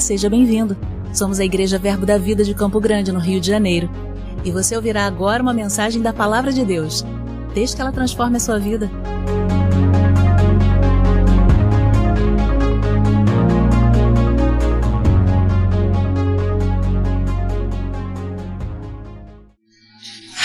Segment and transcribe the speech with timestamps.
[0.00, 0.76] Seja bem-vindo.
[1.12, 3.90] Somos a Igreja Verbo da Vida de Campo Grande, no Rio de Janeiro.
[4.44, 7.04] E você ouvirá agora uma mensagem da Palavra de Deus.
[7.54, 8.90] Desde que ela transforme a sua vida.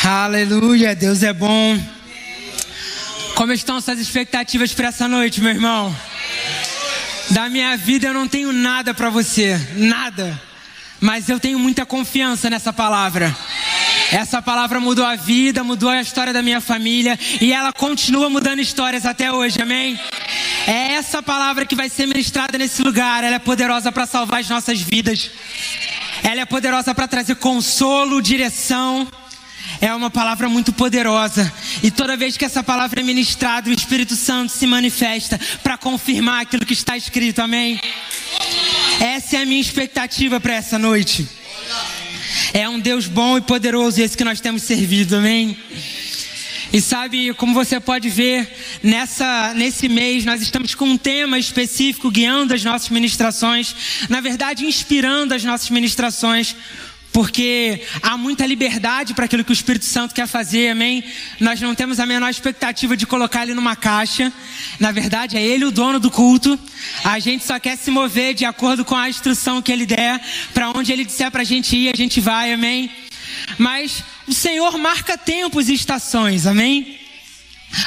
[0.04, 1.78] Aleluia, Deus é bom.
[3.36, 5.94] Como estão suas expectativas para essa noite, meu irmão?
[7.32, 10.40] Da minha vida eu não tenho nada para você, nada.
[11.00, 13.36] Mas eu tenho muita confiança nessa palavra.
[14.12, 18.60] Essa palavra mudou a vida, mudou a história da minha família e ela continua mudando
[18.60, 19.98] histórias até hoje, amém?
[20.68, 24.50] É essa palavra que vai ser ministrada nesse lugar, ela é poderosa para salvar as
[24.50, 25.32] nossas vidas.
[26.24, 29.08] Ela é poderosa para trazer consolo, direção
[29.82, 31.52] é uma palavra muito poderosa.
[31.82, 36.44] E toda vez que essa palavra é ministrada, o Espírito Santo se manifesta para confirmar
[36.44, 37.40] aquilo que está escrito.
[37.40, 37.82] Amém?
[39.00, 41.28] Essa é a minha expectativa para essa noite.
[42.54, 45.18] É um Deus bom e poderoso esse que nós temos servido.
[45.18, 45.58] Amém?
[46.72, 48.50] E sabe, como você pode ver,
[48.82, 53.76] nessa, nesse mês nós estamos com um tema específico guiando as nossas ministrações,
[54.08, 56.56] na verdade, inspirando as nossas ministrações
[57.12, 61.04] porque há muita liberdade para aquilo que o Espírito Santo quer fazer, amém?
[61.40, 64.32] Nós não temos a menor expectativa de colocar ele numa caixa.
[64.80, 66.58] Na verdade, é ele o dono do culto.
[67.04, 70.22] A gente só quer se mover de acordo com a instrução que ele der.
[70.54, 72.90] Para onde ele disser para a gente ir, a gente vai, amém?
[73.58, 77.01] Mas o Senhor marca tempos e estações, amém?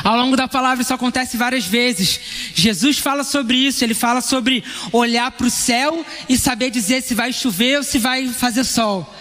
[0.03, 2.21] Ao longo da palavra isso acontece várias vezes.
[2.55, 7.15] Jesus fala sobre isso, ele fala sobre olhar para o céu e saber dizer se
[7.15, 9.15] vai chover ou se vai fazer sol.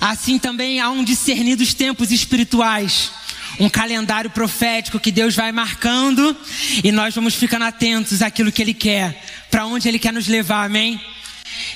[0.00, 3.10] Assim também há um discernir dos tempos espirituais,
[3.58, 6.34] um calendário profético que Deus vai marcando
[6.82, 10.64] e nós vamos ficando atentos àquilo que Ele quer, para onde Ele quer nos levar,
[10.64, 10.98] amém?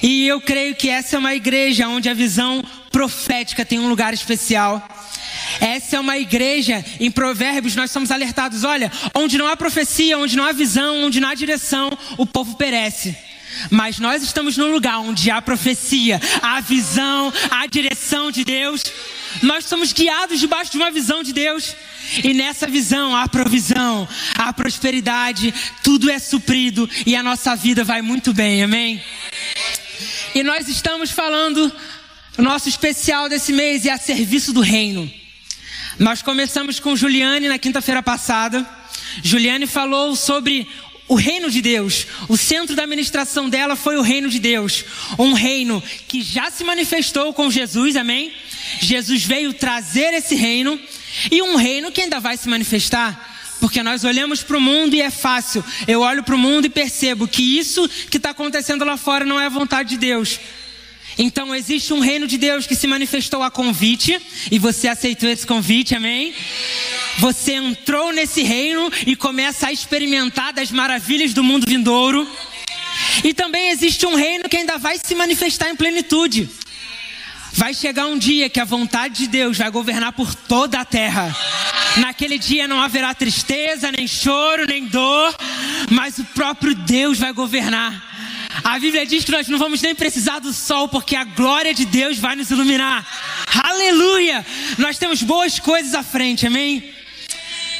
[0.02, 4.14] E eu creio que essa é uma igreja onde a visão profética tem um lugar
[4.14, 4.86] especial.
[5.60, 10.36] Essa é uma igreja, em Provérbios nós somos alertados: olha, onde não há profecia, onde
[10.36, 13.16] não há visão, onde não há direção, o povo perece.
[13.70, 18.82] Mas nós estamos num lugar onde há profecia, há visão, há direção de Deus.
[19.42, 21.74] Nós somos guiados debaixo de uma visão de Deus.
[22.22, 28.02] E nessa visão há provisão, há prosperidade, tudo é suprido e a nossa vida vai
[28.02, 29.02] muito bem, amém?
[30.34, 31.72] E nós estamos falando,
[32.36, 35.10] o nosso especial desse mês é a serviço do reino.
[35.98, 38.66] Nós começamos com Juliane na quinta-feira passada.
[39.22, 40.66] Juliane falou sobre
[41.06, 42.06] o reino de Deus.
[42.28, 44.84] O centro da ministração dela foi o reino de Deus.
[45.16, 48.32] Um reino que já se manifestou com Jesus, amém?
[48.80, 50.80] Jesus veio trazer esse reino
[51.30, 53.32] e um reino que ainda vai se manifestar.
[53.60, 55.64] Porque nós olhamos para o mundo e é fácil.
[55.86, 59.40] Eu olho para o mundo e percebo que isso que está acontecendo lá fora não
[59.40, 60.40] é a vontade de Deus.
[61.18, 64.20] Então existe um reino de Deus que se manifestou a convite
[64.50, 66.34] e você aceitou esse convite, amém?
[67.18, 72.28] Você entrou nesse reino e começa a experimentar das maravilhas do mundo vindouro.
[73.22, 76.48] E também existe um reino que ainda vai se manifestar em plenitude.
[77.52, 81.34] Vai chegar um dia que a vontade de Deus vai governar por toda a terra.
[81.98, 85.32] Naquele dia não haverá tristeza, nem choro, nem dor,
[85.88, 88.13] mas o próprio Deus vai governar.
[88.64, 91.84] A Bíblia diz que nós não vamos nem precisar do sol, porque a glória de
[91.84, 93.06] Deus vai nos iluminar.
[93.62, 94.44] Aleluia!
[94.78, 96.82] Nós temos boas coisas à frente, amém?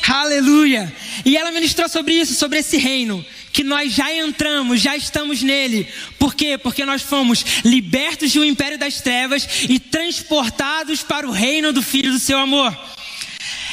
[0.06, 0.94] Aleluia!
[1.24, 5.88] E ela ministrou sobre isso, sobre esse reino, que nós já entramos, já estamos nele.
[6.18, 6.58] Por quê?
[6.58, 12.12] Porque nós fomos libertos um império das trevas e transportados para o reino do Filho
[12.12, 12.76] do seu amor.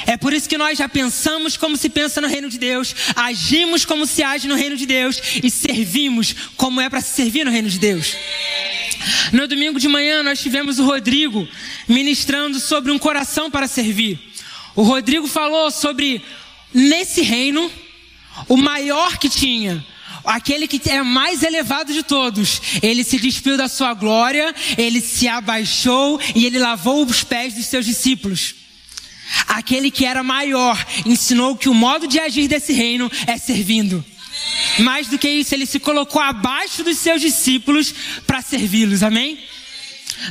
[0.06, 3.86] É por isso que nós já pensamos como se pensa no reino de Deus, agimos
[3.86, 7.52] como se age no reino de Deus e servimos como é para se servir no
[7.52, 8.16] reino de Deus.
[9.32, 11.48] No domingo de manhã nós tivemos o Rodrigo
[11.88, 14.20] ministrando sobre um coração para servir.
[14.76, 16.22] O Rodrigo falou sobre
[16.74, 17.72] nesse reino
[18.48, 19.84] o maior que tinha,
[20.24, 25.28] aquele que é mais elevado de todos, ele se despiu da sua glória, ele se
[25.28, 28.61] abaixou e ele lavou os pés dos seus discípulos.
[29.48, 34.04] Aquele que era maior ensinou que o modo de agir desse reino é servindo.
[34.80, 37.94] Mais do que isso, ele se colocou abaixo dos seus discípulos
[38.26, 39.38] para servi-los, amém?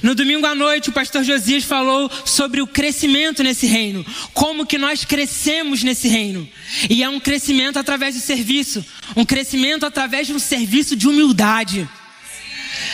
[0.02, 4.78] No domingo à noite, o pastor Josias falou sobre o crescimento nesse reino, como que
[4.78, 6.48] nós crescemos nesse reino.
[6.88, 8.84] E é um crescimento através do serviço,
[9.16, 11.88] um crescimento através de um serviço de humildade.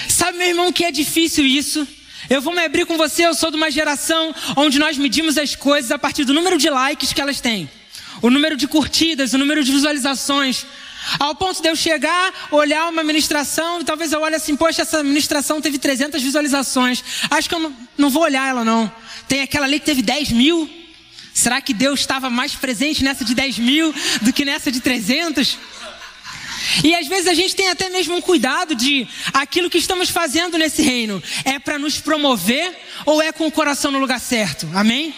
[0.09, 1.87] Sabe, meu irmão, que é difícil isso?
[2.29, 5.55] Eu vou me abrir com você, eu sou de uma geração onde nós medimos as
[5.55, 7.71] coisas a partir do número de likes que elas têm,
[8.21, 10.67] o número de curtidas, o número de visualizações.
[11.21, 15.05] Ao ponto de eu chegar, olhar uma ministração e talvez eu olhe assim, poxa, essa
[15.05, 17.05] ministração teve 300 visualizações.
[17.31, 18.91] Acho que eu não, não vou olhar ela não.
[19.29, 20.69] Tem aquela ali que teve 10 mil.
[21.33, 25.57] Será que Deus estava mais presente nessa de 10 mil do que nessa de 300?
[26.83, 30.59] E às vezes a gente tem até mesmo um cuidado de aquilo que estamos fazendo
[30.59, 34.69] nesse reino é para nos promover ou é com o coração no lugar certo?
[34.75, 35.15] Amém?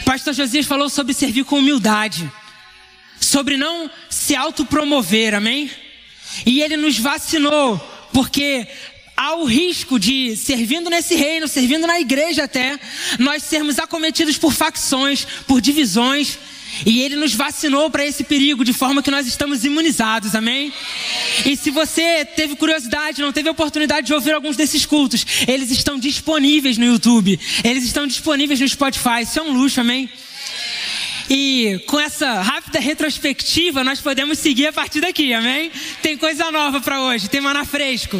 [0.00, 2.30] O pastor Josias falou sobre servir com humildade,
[3.20, 5.70] sobre não se autopromover, amém?
[6.46, 7.78] E ele nos vacinou,
[8.12, 8.66] porque
[9.16, 12.80] há o risco de, servindo nesse reino, servindo na igreja até,
[13.18, 16.38] nós sermos acometidos por facções, por divisões,
[16.84, 20.72] e ele nos vacinou para esse perigo, de forma que nós estamos imunizados, amém?
[21.44, 25.98] E se você teve curiosidade, não teve oportunidade de ouvir alguns desses cultos, eles estão
[25.98, 30.10] disponíveis no YouTube, eles estão disponíveis no Spotify, isso é um luxo, amém?
[31.28, 35.70] E com essa rápida retrospectiva, nós podemos seguir a partir daqui, amém?
[36.02, 38.18] Tem coisa nova para hoje, tem maná fresco.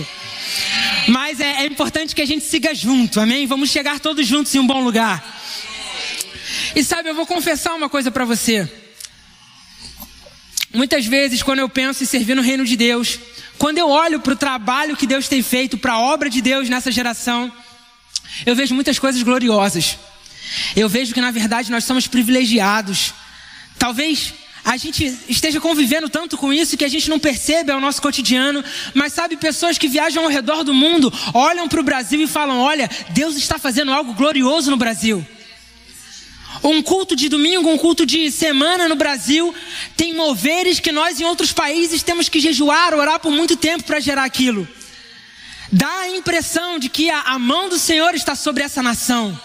[1.09, 3.49] Mas é, é importante que a gente siga junto, amém?
[3.49, 5.41] Vamos chegar todos juntos em um bom lugar.
[6.75, 8.69] E sabe, eu vou confessar uma coisa para você.
[10.73, 13.19] Muitas vezes, quando eu penso em servir no reino de Deus,
[13.59, 16.69] quando eu olho para o trabalho que Deus tem feito, para a obra de Deus
[16.69, 17.53] nessa geração,
[18.47, 19.99] eu vejo muitas coisas gloriosas.
[20.77, 23.13] Eu vejo que na verdade nós somos privilegiados.
[23.79, 24.33] Talvez
[24.65, 28.63] a gente esteja convivendo tanto com isso que a gente não percebe ao nosso cotidiano,
[28.95, 32.61] mas sabe, pessoas que viajam ao redor do mundo olham para o Brasil e falam:
[32.61, 35.27] olha, Deus está fazendo algo glorioso no Brasil.
[36.63, 39.55] Um culto de domingo, um culto de semana no Brasil,
[39.97, 44.01] tem moveres que nós em outros países temos que jejuar, orar por muito tempo para
[44.01, 44.69] gerar aquilo.
[45.73, 49.39] Dá a impressão de que a, a mão do Senhor está sobre essa nação.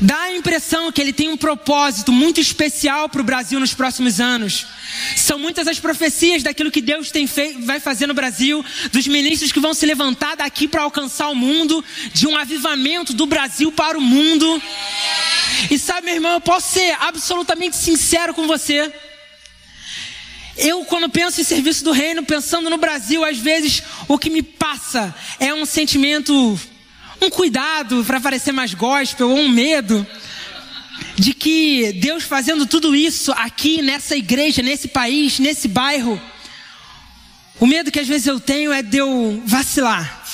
[0.00, 4.20] Dá a impressão que ele tem um propósito muito especial para o Brasil nos próximos
[4.20, 4.66] anos.
[5.16, 9.52] São muitas as profecias daquilo que Deus tem feito, vai fazer no Brasil, dos ministros
[9.52, 13.98] que vão se levantar daqui para alcançar o mundo, de um avivamento do Brasil para
[13.98, 14.62] o mundo.
[15.70, 18.92] E sabe, meu irmão, eu posso ser absolutamente sincero com você.
[20.56, 24.42] Eu, quando penso em serviço do reino, pensando no Brasil, às vezes o que me
[24.42, 26.60] passa é um sentimento,
[27.20, 30.06] um cuidado para parecer mais gospel, ou um medo
[31.16, 36.20] de que Deus fazendo tudo isso aqui nessa igreja, nesse país, nesse bairro,
[37.58, 40.24] o medo que às vezes eu tenho é de eu vacilar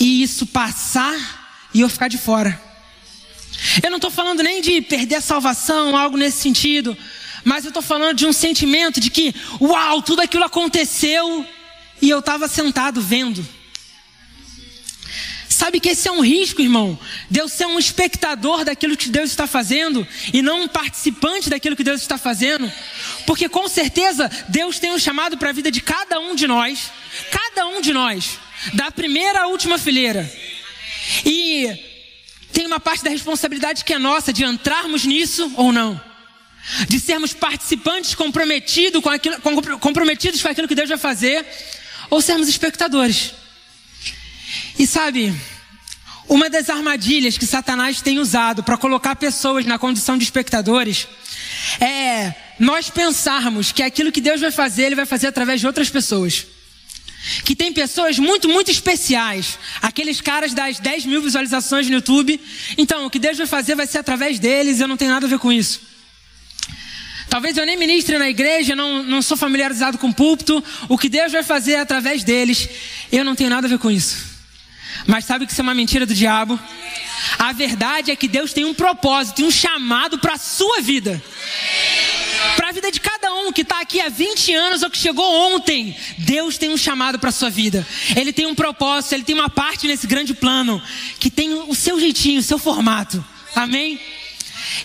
[0.00, 1.14] e isso passar
[1.74, 2.60] e eu ficar de fora.
[3.82, 6.96] Eu não estou falando nem de perder a salvação, algo nesse sentido,
[7.44, 11.46] mas eu estou falando de um sentimento de que, uau, tudo aquilo aconteceu
[12.00, 13.46] e eu estava sentado vendo.
[15.54, 16.98] Sabe que esse é um risco, irmão.
[17.30, 21.84] Deus ser um espectador daquilo que Deus está fazendo e não um participante daquilo que
[21.84, 22.70] Deus está fazendo.
[23.24, 26.90] Porque com certeza Deus tem um chamado para a vida de cada um de nós,
[27.30, 28.36] cada um de nós,
[28.72, 30.28] da primeira à última fileira.
[31.24, 31.68] E
[32.52, 36.00] tem uma parte da responsabilidade que é nossa de entrarmos nisso ou não.
[36.88, 39.38] De sermos participantes comprometidos com aquilo,
[39.78, 41.46] comprometidos com aquilo que Deus vai fazer,
[42.10, 43.43] ou sermos espectadores.
[44.78, 45.34] E sabe,
[46.28, 51.06] uma das armadilhas que Satanás tem usado para colocar pessoas na condição de espectadores
[51.80, 55.90] é nós pensarmos que aquilo que Deus vai fazer, Ele vai fazer através de outras
[55.90, 56.46] pessoas
[57.44, 59.58] que tem pessoas muito, muito especiais.
[59.80, 62.40] Aqueles caras das 10 mil visualizações no YouTube.
[62.76, 65.28] Então, o que Deus vai fazer vai ser através deles, eu não tenho nada a
[65.28, 65.80] ver com isso.
[67.28, 70.62] Talvez eu nem ministre na igreja, não, não sou familiarizado com o púlpito.
[70.88, 72.68] O que Deus vai fazer é através deles,
[73.10, 74.33] eu não tenho nada a ver com isso.
[75.06, 76.58] Mas sabe que isso é uma mentira do diabo?
[77.38, 81.22] A verdade é que Deus tem um propósito e um chamado para a sua vida
[82.56, 85.54] para a vida de cada um que está aqui há 20 anos ou que chegou
[85.54, 85.96] ontem.
[86.18, 87.86] Deus tem um chamado para a sua vida.
[88.16, 90.82] Ele tem um propósito, ele tem uma parte nesse grande plano
[91.18, 93.24] que tem o seu jeitinho, o seu formato.
[93.54, 94.00] Amém?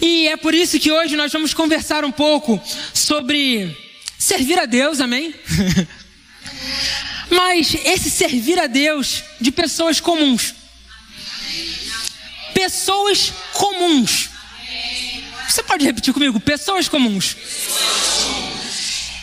[0.02, 2.62] E é por isso que hoje nós vamos conversar um pouco
[2.94, 3.76] sobre
[4.18, 5.34] servir a Deus, amém?
[7.30, 10.56] Mas esse servir a Deus de pessoas comuns.
[12.54, 14.30] Pessoas comuns.
[15.48, 16.40] Você pode repetir comigo?
[16.40, 17.36] Pessoas comuns.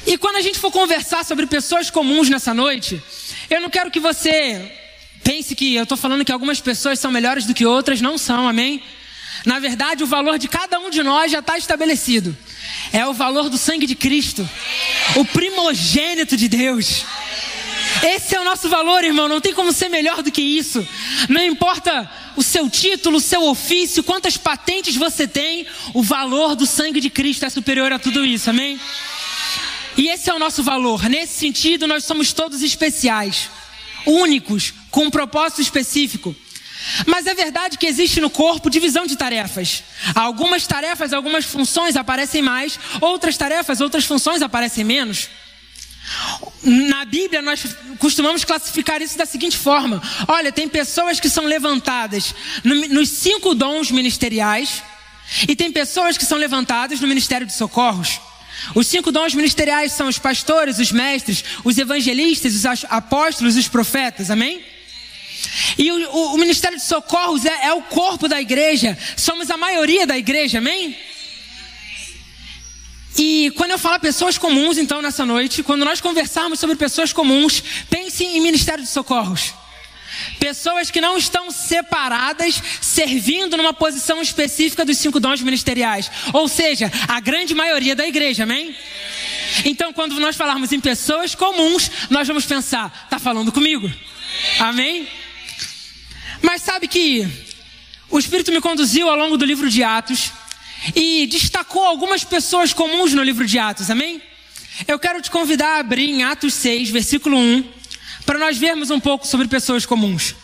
[0.07, 3.03] E quando a gente for conversar sobre pessoas comuns nessa noite,
[3.51, 4.73] eu não quero que você
[5.23, 8.49] pense que eu estou falando que algumas pessoas são melhores do que outras, não são,
[8.49, 8.83] amém?
[9.45, 12.37] Na verdade, o valor de cada um de nós já está estabelecido.
[12.93, 14.49] É o valor do sangue de Cristo,
[15.17, 17.05] o primogênito de Deus.
[18.03, 19.29] Esse é o nosso valor, irmão.
[19.29, 20.87] Não tem como ser melhor do que isso.
[21.29, 26.67] Não importa o seu título, o seu ofício, quantas patentes você tem, o valor do
[26.67, 28.79] sangue de Cristo é superior a tudo isso, amém?
[29.97, 31.09] E esse é o nosso valor.
[31.09, 33.49] Nesse sentido, nós somos todos especiais,
[34.05, 36.37] únicos, com um propósito específico.
[37.07, 39.83] Mas é verdade que existe no corpo divisão de tarefas.
[40.15, 45.29] Algumas tarefas, algumas funções aparecem mais, outras tarefas, outras funções aparecem menos.
[46.63, 47.65] Na Bíblia, nós
[47.99, 52.35] costumamos classificar isso da seguinte forma: olha, tem pessoas que são levantadas
[52.65, 54.83] nos cinco dons ministeriais,
[55.49, 58.21] e tem pessoas que são levantadas no ministério de socorros.
[58.75, 64.31] Os cinco dons ministeriais são os pastores, os mestres, os evangelistas, os apóstolos os profetas,
[64.31, 64.65] amém?
[65.77, 69.57] E o, o, o ministério de socorros é, é o corpo da igreja, somos a
[69.57, 70.97] maioria da igreja, amém?
[73.19, 77.63] E quando eu falo pessoas comuns, então, nessa noite, quando nós conversarmos sobre pessoas comuns,
[77.89, 79.55] pense em ministério de socorros.
[80.39, 86.11] Pessoas que não estão separadas, servindo numa posição específica dos cinco dons ministeriais.
[86.33, 88.75] Ou seja, a grande maioria da igreja, amém?
[89.65, 93.91] Então, quando nós falarmos em pessoas comuns, nós vamos pensar, está falando comigo?
[94.59, 95.09] Amém?
[96.43, 97.27] Mas sabe que
[98.11, 100.31] o Espírito me conduziu ao longo do livro de Atos
[100.95, 104.23] e destacou algumas pessoas comuns no livro de Atos, amém?
[104.87, 107.65] Eu quero te convidar a abrir em Atos 6, versículo 1,
[108.25, 110.35] para nós vermos um pouco sobre pessoas comuns.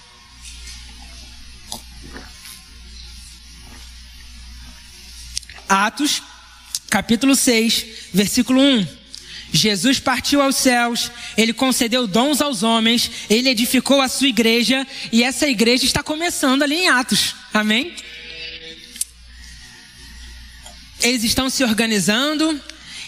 [5.68, 6.22] Atos,
[6.88, 9.02] capítulo 6, versículo 1.
[9.52, 15.22] Jesus partiu aos céus, ele concedeu dons aos homens, ele edificou a sua igreja e
[15.22, 17.34] essa igreja está começando ali em Atos.
[17.52, 17.94] Amém?
[21.02, 22.60] Eles estão se organizando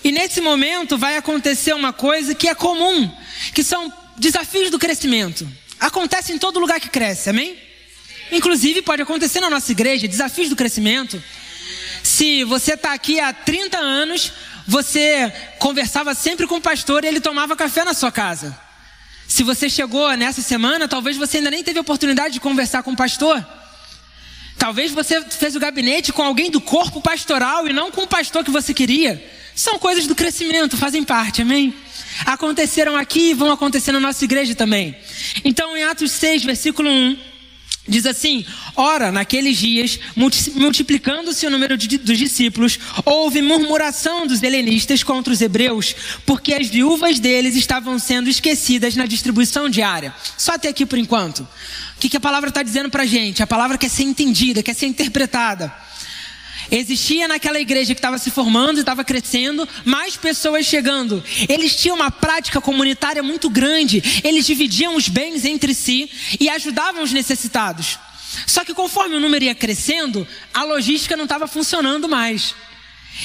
[0.03, 3.11] e nesse momento vai acontecer uma coisa que é comum,
[3.55, 5.49] que são desafios do crescimento.
[5.81, 7.57] Acontece em todo lugar que cresce, amém?
[8.31, 11.23] Inclusive pode acontecer na nossa igreja, desafios do crescimento.
[12.03, 14.33] Se você está aqui há 30 anos,
[14.67, 18.59] você conversava sempre com o pastor e ele tomava café na sua casa.
[19.27, 22.97] Se você chegou nessa semana, talvez você ainda nem teve oportunidade de conversar com o
[22.97, 23.45] pastor.
[24.59, 28.45] Talvez você fez o gabinete com alguém do corpo pastoral e não com o pastor
[28.45, 29.23] que você queria.
[29.55, 31.75] São coisas do crescimento, fazem parte, amém?
[32.25, 34.97] Aconteceram aqui e vão acontecer na nossa igreja também.
[35.45, 37.17] Então, em Atos 6, versículo 1,
[37.87, 38.45] diz assim:
[38.77, 39.99] Ora, naqueles dias,
[40.55, 45.95] multiplicando-se o número de, dos discípulos, houve murmuração dos helenistas contra os hebreus,
[46.25, 50.15] porque as viúvas deles estavam sendo esquecidas na distribuição diária.
[50.37, 51.47] Só até aqui por enquanto.
[52.05, 53.43] Que, que a palavra está dizendo para a gente?
[53.43, 55.75] A palavra quer ser entendida, quer ser interpretada.
[56.71, 61.25] Existia naquela igreja que estava se formando, estava crescendo, mais pessoas chegando.
[61.49, 64.03] Eles tinham uma prática comunitária muito grande.
[64.23, 67.99] Eles dividiam os bens entre si e ajudavam os necessitados.
[68.47, 72.55] Só que conforme o número ia crescendo, a logística não estava funcionando mais.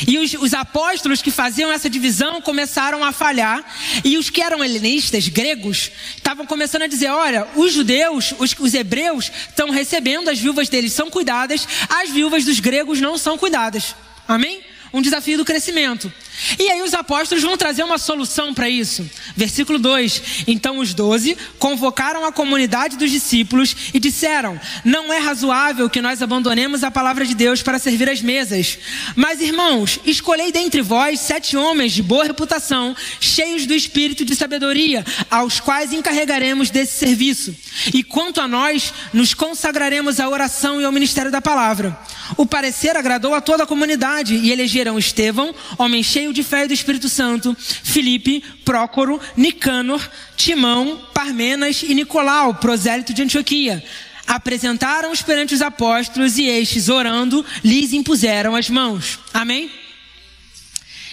[0.08, 3.64] E os, os, apóstolos que faziam essa divisão começaram a falhar,
[4.04, 8.74] e os que eram helenistas, gregos, estavam começando a dizer: olha, os judeus, os, os
[8.74, 13.96] hebreus, estão recebendo, as viúvas deles são cuidadas, as viúvas dos gregos não são cuidadas.
[14.28, 14.62] Amém?
[14.94, 16.12] um desafio do crescimento.
[16.58, 19.10] E aí os apóstolos vão trazer uma solução para isso.
[19.36, 25.90] Versículo 2: Então os doze convocaram a comunidade dos discípulos e disseram: Não é razoável
[25.90, 28.80] que nós abandonemos a palavra de Deus para servir as mesas.
[29.16, 35.06] Mas, irmãos, escolhei dentre vós sete homens de boa reputação, cheios do espírito de sabedoria,
[35.30, 37.56] aos quais encarregaremos desse serviço.
[37.94, 41.98] E quanto a nós, nos consagraremos à oração e ao ministério da palavra.
[42.38, 46.68] O parecer agradou a toda a comunidade e elegeram Estevão, homem cheio de fé e
[46.68, 50.02] do Espírito Santo, Filipe, Prócoro, Nicanor,
[50.36, 53.84] Timão, Parmenas e Nicolau, prosélito de Antioquia.
[54.28, 59.20] Apresentaram-os perante os apóstolos e estes, orando, lhes impuseram as mãos.
[59.34, 59.72] Amém?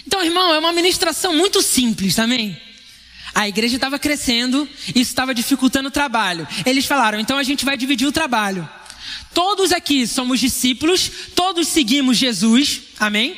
[0.05, 2.55] Então, irmão, é uma ministração muito simples, amém?
[3.33, 6.47] A igreja estava crescendo, isso estava dificultando o trabalho.
[6.65, 8.67] Eles falaram, então a gente vai dividir o trabalho.
[9.33, 13.37] Todos aqui somos discípulos, todos seguimos Jesus, amém?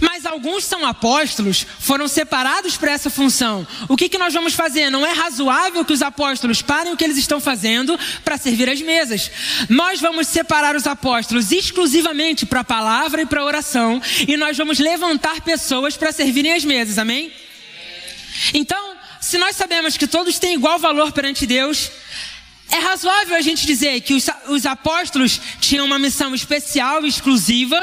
[0.00, 3.66] Mas alguns são apóstolos, foram separados para essa função.
[3.88, 4.90] O que, que nós vamos fazer?
[4.90, 8.80] Não é razoável que os apóstolos parem o que eles estão fazendo para servir as
[8.80, 9.30] mesas.
[9.68, 14.56] Nós vamos separar os apóstolos exclusivamente para a palavra e para a oração, e nós
[14.56, 17.32] vamos levantar pessoas para servirem as mesas, amém?
[18.52, 21.90] Então, se nós sabemos que todos têm igual valor perante Deus,
[22.70, 27.80] é razoável a gente dizer que os, os apóstolos tinham uma missão especial, exclusiva,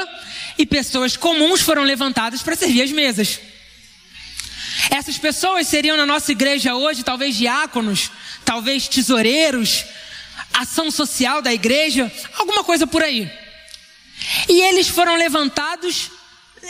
[0.62, 3.40] e pessoas comuns foram levantadas para servir as mesas.
[4.90, 8.12] Essas pessoas seriam na nossa igreja hoje, talvez diáconos,
[8.44, 9.84] talvez tesoureiros,
[10.54, 13.28] ação social da igreja, alguma coisa por aí.
[14.48, 16.10] E eles foram levantados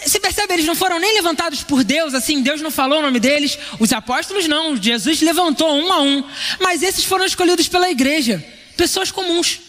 [0.06, 3.20] Você percebe, eles não foram nem levantados por Deus, assim, Deus não falou o nome
[3.20, 3.58] deles.
[3.78, 6.24] Os apóstolos não, Jesus levantou um a um.
[6.60, 8.42] Mas esses foram escolhidos pela igreja,
[8.74, 9.60] pessoas comuns.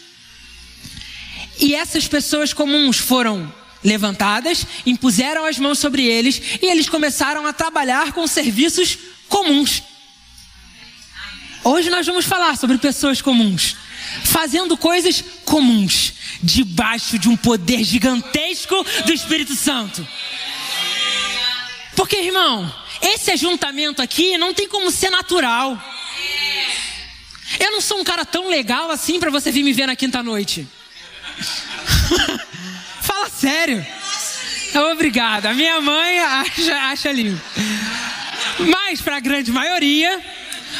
[1.60, 3.52] E essas pessoas comuns foram
[3.84, 8.98] levantadas, impuseram as mãos sobre eles e eles começaram a trabalhar com serviços
[9.28, 9.82] comuns.
[11.62, 13.76] Hoje nós vamos falar sobre pessoas comuns,
[14.24, 20.06] fazendo coisas comuns, debaixo de um poder gigantesco do Espírito Santo.
[21.94, 25.80] Porque, irmão, esse ajuntamento aqui não tem como ser natural.
[27.60, 30.22] Eu não sou um cara tão legal assim para você vir me ver na quinta
[30.22, 30.66] noite.
[33.44, 33.86] Sério.
[34.92, 35.44] Obrigado.
[35.44, 37.38] A minha mãe acha, acha lindo.
[38.58, 40.18] Mas para a grande maioria,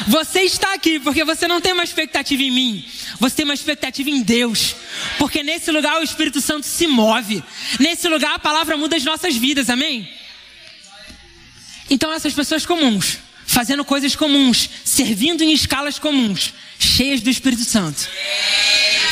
[0.06, 2.88] você está aqui porque você não tem uma expectativa em mim.
[3.20, 4.76] Você tem uma expectativa em Deus.
[5.18, 7.44] Porque nesse lugar o Espírito Santo se move.
[7.78, 9.68] Nesse lugar a palavra muda as nossas vidas.
[9.68, 10.08] Amém?
[11.90, 18.08] Então essas pessoas comuns, fazendo coisas comuns, servindo em escalas comuns, cheias do Espírito Santo.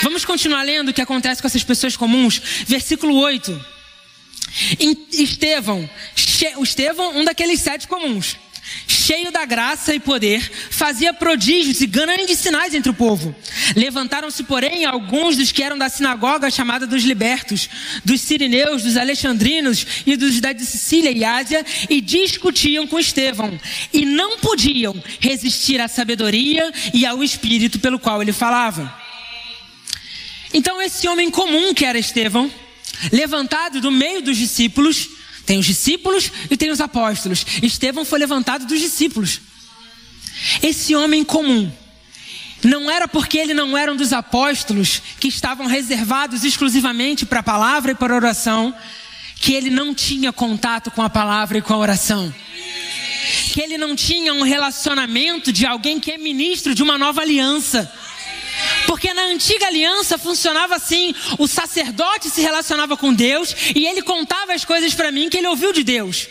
[0.03, 2.43] Vamos continuar lendo o que acontece com essas pessoas comuns.
[2.67, 3.67] Versículo 8.
[5.13, 5.89] Estevão,
[6.57, 8.37] o Estevão, um daqueles sete comuns,
[8.87, 10.41] cheio da graça e poder,
[10.71, 13.35] fazia prodígios e grandes sinais entre o povo.
[13.77, 17.71] Levantaram-se, porém, alguns dos que eram da sinagoga chamada dos libertos,
[18.05, 23.59] dos sirineus, dos alexandrinos e dos da Sicília e Ásia, e discutiam com Estevão,
[23.93, 29.02] e não podiam resistir à sabedoria e ao espírito pelo qual ele falava.
[30.53, 32.51] Então, esse homem comum que era Estevão,
[33.11, 35.09] levantado do meio dos discípulos,
[35.47, 37.45] tem os discípulos e tem os apóstolos.
[37.63, 39.41] Estevão foi levantado dos discípulos.
[40.63, 41.71] Esse homem comum,
[42.63, 47.43] não era porque ele não era um dos apóstolos que estavam reservados exclusivamente para a
[47.43, 48.75] palavra e para a oração,
[49.41, 52.33] que ele não tinha contato com a palavra e com a oração.
[53.53, 57.93] Que ele não tinha um relacionamento de alguém que é ministro de uma nova aliança
[58.93, 64.53] porque na antiga aliança funcionava assim: o sacerdote se relacionava com Deus e ele contava
[64.53, 66.29] as coisas para mim que ele ouviu de Deus.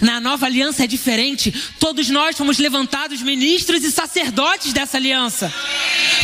[0.00, 1.52] Na nova aliança é diferente.
[1.78, 5.52] Todos nós fomos levantados ministros e sacerdotes dessa aliança.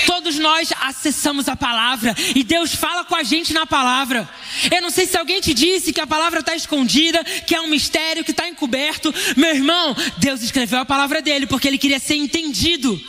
[0.07, 4.29] Todos nós acessamos a palavra e Deus fala com a gente na palavra.
[4.75, 7.69] Eu não sei se alguém te disse que a palavra está escondida, que é um
[7.69, 9.15] mistério, que está encoberto.
[9.37, 13.01] Meu irmão, Deus escreveu a palavra dele porque ele queria ser entendido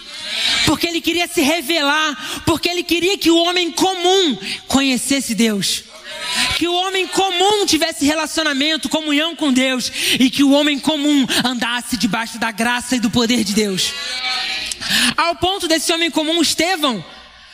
[0.66, 5.84] porque ele queria se revelar, porque ele queria que o homem comum conhecesse Deus.
[6.58, 11.98] Que o homem comum tivesse relacionamento, comunhão com Deus, e que o homem comum andasse
[11.98, 13.94] debaixo da graça e do poder de Deus.
[15.18, 17.04] Ao ponto desse homem comum, Estevão,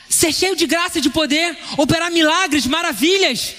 [0.09, 3.55] ser cheio de graça e de poder, operar milagres, maravilhas.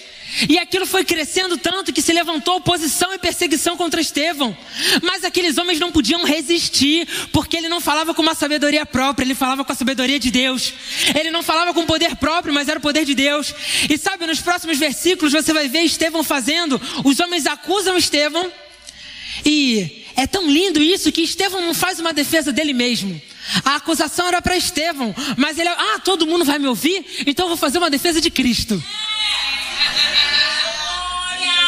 [0.48, 4.56] E aquilo foi crescendo tanto que se levantou oposição e perseguição contra Estevão.
[5.02, 9.34] Mas aqueles homens não podiam resistir, porque ele não falava com uma sabedoria própria, ele
[9.34, 10.74] falava com a sabedoria de Deus.
[11.14, 13.54] Ele não falava com poder próprio, mas era o poder de Deus.
[13.88, 18.52] E sabe, nos próximos versículos você vai ver Estevão fazendo, os homens acusam Estevão.
[19.44, 23.20] E é tão lindo isso que Estevão não faz uma defesa dele mesmo.
[23.64, 27.48] A acusação era para Estevão, mas ele, ah, todo mundo vai me ouvir, então eu
[27.48, 28.82] vou fazer uma defesa de Cristo.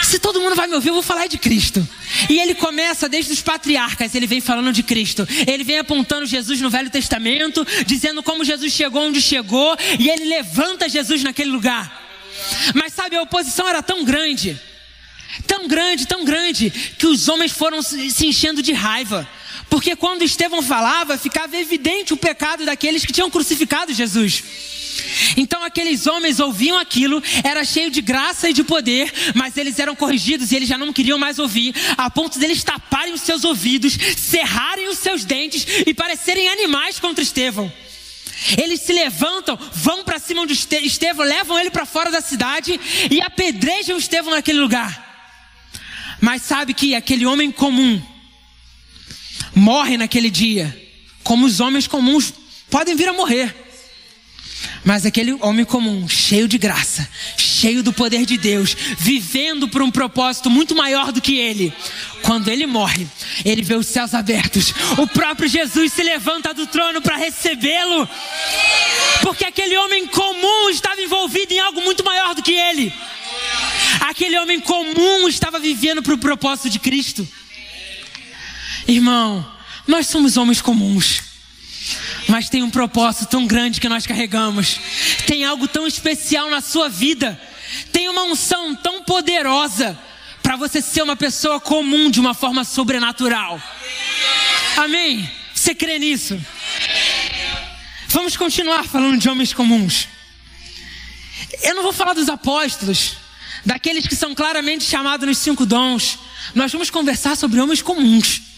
[0.02, 1.86] Se todo mundo vai me ouvir, eu vou falar de Cristo.
[2.28, 5.26] E ele começa desde os patriarcas, ele vem falando de Cristo.
[5.46, 10.24] Ele vem apontando Jesus no Velho Testamento, dizendo como Jesus chegou onde chegou, e ele
[10.24, 12.10] levanta Jesus naquele lugar.
[12.74, 14.60] Mas sabe, a oposição era tão grande,
[15.46, 19.28] tão grande, tão grande, que os homens foram se enchendo de raiva.
[19.70, 24.42] Porque quando Estevão falava, ficava evidente o pecado daqueles que tinham crucificado Jesus.
[25.36, 29.94] Então aqueles homens ouviam aquilo, era cheio de graça e de poder, mas eles eram
[29.94, 33.96] corrigidos e eles já não queriam mais ouvir, a ponto deles taparem os seus ouvidos,
[34.18, 37.72] cerrarem os seus dentes e parecerem animais contra Estevão.
[38.58, 42.80] Eles se levantam, vão para cima de Estevão, levam ele para fora da cidade
[43.10, 45.08] e apedrejam Estevão naquele lugar.
[46.20, 48.02] Mas sabe que aquele homem comum
[49.54, 50.76] morre naquele dia,
[51.22, 52.32] como os homens comuns
[52.70, 53.54] podem vir a morrer.
[54.84, 59.90] Mas aquele homem comum, cheio de graça, cheio do poder de Deus, vivendo por um
[59.90, 61.72] propósito muito maior do que ele,
[62.22, 63.06] quando ele morre,
[63.44, 68.08] ele vê os céus abertos, o próprio Jesus se levanta do trono para recebê-lo,
[69.22, 72.92] porque aquele homem comum estava envolvido em algo muito maior do que ele.
[74.00, 77.26] Aquele homem comum estava vivendo para o propósito de Cristo.
[78.86, 79.46] Irmão,
[79.86, 81.30] nós somos homens comuns
[82.28, 84.78] mas tem um propósito tão grande que nós carregamos,
[85.26, 87.40] tem algo tão especial na sua vida,
[87.92, 89.98] tem uma unção tão poderosa
[90.42, 93.60] para você ser uma pessoa comum de uma forma sobrenatural.
[94.76, 95.30] Amém?
[95.54, 96.40] Você crê nisso?
[98.08, 100.08] Vamos continuar falando de homens comuns.
[101.62, 103.16] Eu não vou falar dos apóstolos,
[103.66, 106.18] daqueles que são claramente chamados nos cinco dons.
[106.54, 108.49] Nós vamos conversar sobre homens comuns.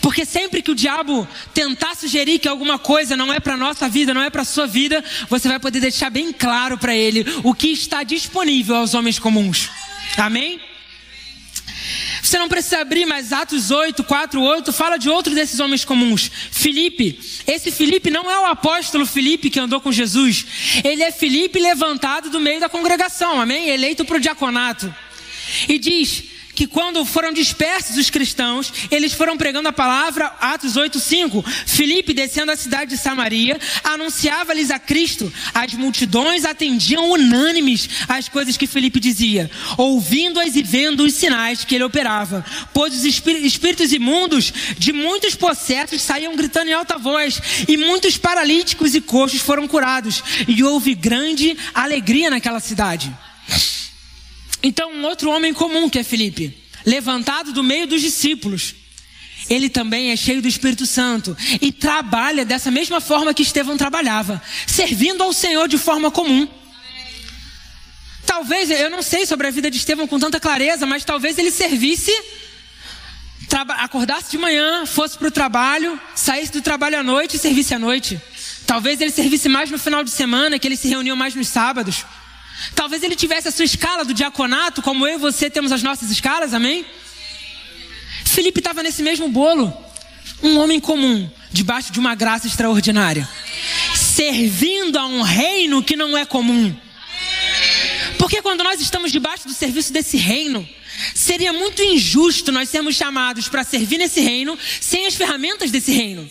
[0.00, 4.14] Porque sempre que o diabo tentar sugerir que alguma coisa não é para nossa vida,
[4.14, 7.68] não é para sua vida, você vai poder deixar bem claro para ele o que
[7.68, 9.70] está disponível aos homens comuns.
[10.16, 10.60] Amém?
[12.22, 16.30] Você não precisa abrir, mas Atos 8, 4, 8 fala de outro desses homens comuns.
[16.50, 17.18] Filipe.
[17.46, 20.44] Esse Filipe não é o apóstolo Filipe que andou com Jesus.
[20.84, 23.68] Ele é Filipe levantado do meio da congregação, amém?
[23.68, 24.94] Eleito para o diaconato.
[25.68, 26.24] E diz:
[26.58, 31.44] que quando foram dispersos os cristãos, eles foram pregando a palavra, Atos 8:5.
[31.64, 35.32] Filipe, descendo a cidade de Samaria, anunciava-lhes a Cristo.
[35.54, 41.76] As multidões atendiam unânimes às coisas que Filipe dizia, ouvindo-as e vendo os sinais que
[41.76, 42.44] ele operava.
[42.74, 48.96] Pois os espíritos imundos de muitos possessos saíam gritando em alta voz, e muitos paralíticos
[48.96, 53.16] e coxos foram curados, e houve grande alegria naquela cidade.
[54.62, 58.74] Então, um outro homem comum que é Felipe, levantado do meio dos discípulos,
[59.48, 64.42] ele também é cheio do Espírito Santo e trabalha dessa mesma forma que Estevão trabalhava,
[64.66, 66.48] servindo ao Senhor de forma comum.
[68.26, 71.50] Talvez, eu não sei sobre a vida de Estevão com tanta clareza, mas talvez ele
[71.50, 72.12] servisse,
[73.78, 77.78] acordasse de manhã, fosse para o trabalho, saísse do trabalho à noite e servisse à
[77.78, 78.20] noite.
[78.66, 82.04] Talvez ele servisse mais no final de semana, que eles se reuniam mais nos sábados.
[82.74, 86.10] Talvez ele tivesse a sua escala do diaconato, como eu e você temos as nossas
[86.10, 86.84] escalas, amém?
[88.24, 89.72] Felipe estava nesse mesmo bolo.
[90.42, 93.28] Um homem comum, debaixo de uma graça extraordinária.
[93.94, 96.74] Servindo a um reino que não é comum.
[98.18, 100.68] Porque quando nós estamos debaixo do serviço desse reino,
[101.14, 106.28] seria muito injusto nós sermos chamados para servir nesse reino sem as ferramentas desse reino.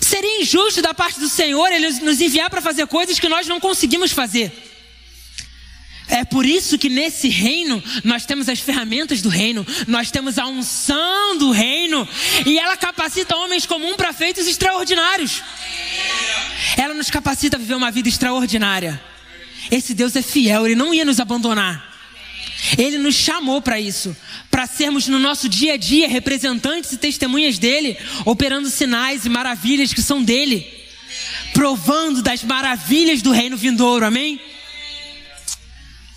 [0.00, 3.58] Seria injusto da parte do Senhor ele nos enviar para fazer coisas que nós não
[3.58, 4.52] conseguimos fazer.
[6.08, 10.46] É por isso que nesse reino nós temos as ferramentas do reino, nós temos a
[10.46, 12.06] unção do reino
[12.44, 15.42] e ela capacita homens comuns para feitos extraordinários.
[16.76, 19.00] Ela nos capacita a viver uma vida extraordinária.
[19.70, 21.94] Esse Deus é fiel, ele não ia nos abandonar.
[22.78, 24.16] Ele nos chamou para isso,
[24.50, 29.92] para sermos no nosso dia a dia representantes e testemunhas dele, operando sinais e maravilhas
[29.92, 30.66] que são dele,
[31.52, 34.04] provando das maravilhas do reino vindouro.
[34.04, 34.40] Amém?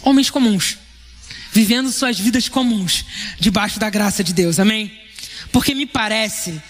[0.08, 0.78] Homens comuns,
[1.52, 3.04] vivendo suas vidas comuns,
[3.40, 4.92] debaixo da graça de Deus, amém?
[5.52, 6.62] Porque me parece,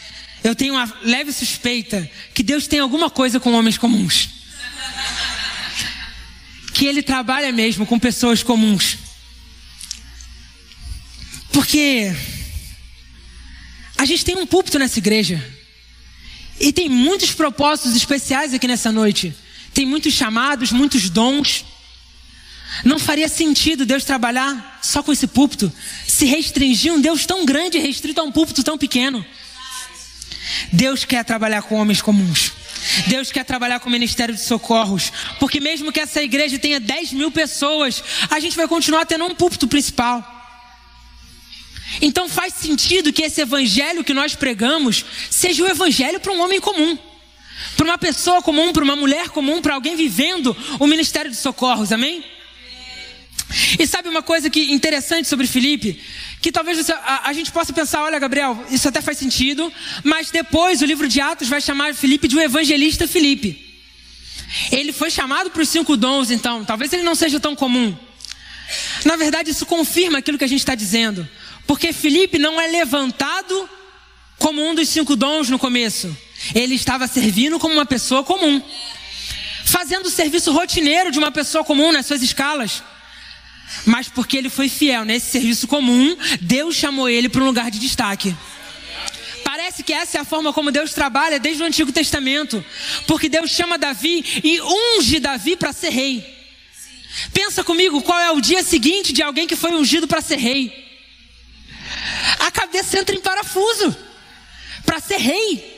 [0.43, 4.29] eu tenho uma leve suspeita que Deus tem alguma coisa com homens comuns.
[6.73, 8.97] Que Ele trabalha mesmo com pessoas comuns.
[11.51, 12.15] Porque
[13.97, 15.43] a gente tem um púlpito nessa igreja.
[16.59, 19.35] E tem muitos propósitos especiais aqui nessa noite.
[19.73, 21.65] Tem muitos chamados, muitos dons.
[22.83, 25.71] Não faria sentido Deus trabalhar só com esse púlpito,
[26.07, 29.25] se restringir um Deus tão grande restrito a um púlpito tão pequeno.
[30.71, 32.51] Deus quer trabalhar com homens comuns.
[33.07, 35.11] Deus quer trabalhar com o ministério de socorros.
[35.39, 39.35] Porque mesmo que essa igreja tenha 10 mil pessoas, a gente vai continuar tendo um
[39.35, 40.35] púlpito principal.
[42.01, 46.59] Então faz sentido que esse evangelho que nós pregamos seja o evangelho para um homem
[46.59, 46.97] comum.
[47.75, 51.91] Para uma pessoa comum, para uma mulher comum, para alguém vivendo o ministério de socorros,
[51.91, 52.23] amém?
[53.79, 56.01] E sabe uma coisa que interessante sobre Felipe?
[56.41, 59.71] Que talvez você, a, a, gente possa pensar, olha, Gabriel, isso até faz sentido,
[60.03, 63.65] mas depois o livro de Atos vai chamar Felipe de um evangelista Felipe.
[64.71, 67.97] Ele foi chamado para os cinco dons, então, talvez ele não seja tão comum.
[69.05, 71.27] Na verdade, isso confirma aquilo que a gente está dizendo.
[71.65, 73.69] Porque Felipe não é levantado
[74.37, 76.15] como um dos cinco dons no começo.
[76.53, 78.61] Ele estava servindo como uma pessoa comum.
[79.65, 82.83] Fazendo o serviço rotineiro de uma pessoa comum nas suas escalas.
[83.85, 87.79] Mas porque ele foi fiel nesse serviço comum, Deus chamou ele para um lugar de
[87.79, 88.35] destaque.
[89.43, 92.63] Parece que essa é a forma como Deus trabalha desde o Antigo Testamento.
[93.05, 96.37] Porque Deus chama Davi e unge Davi para ser rei.
[97.33, 100.85] Pensa comigo, qual é o dia seguinte de alguém que foi ungido para ser rei?
[102.39, 103.95] A cabeça entra em parafuso
[104.85, 105.75] para ser rei.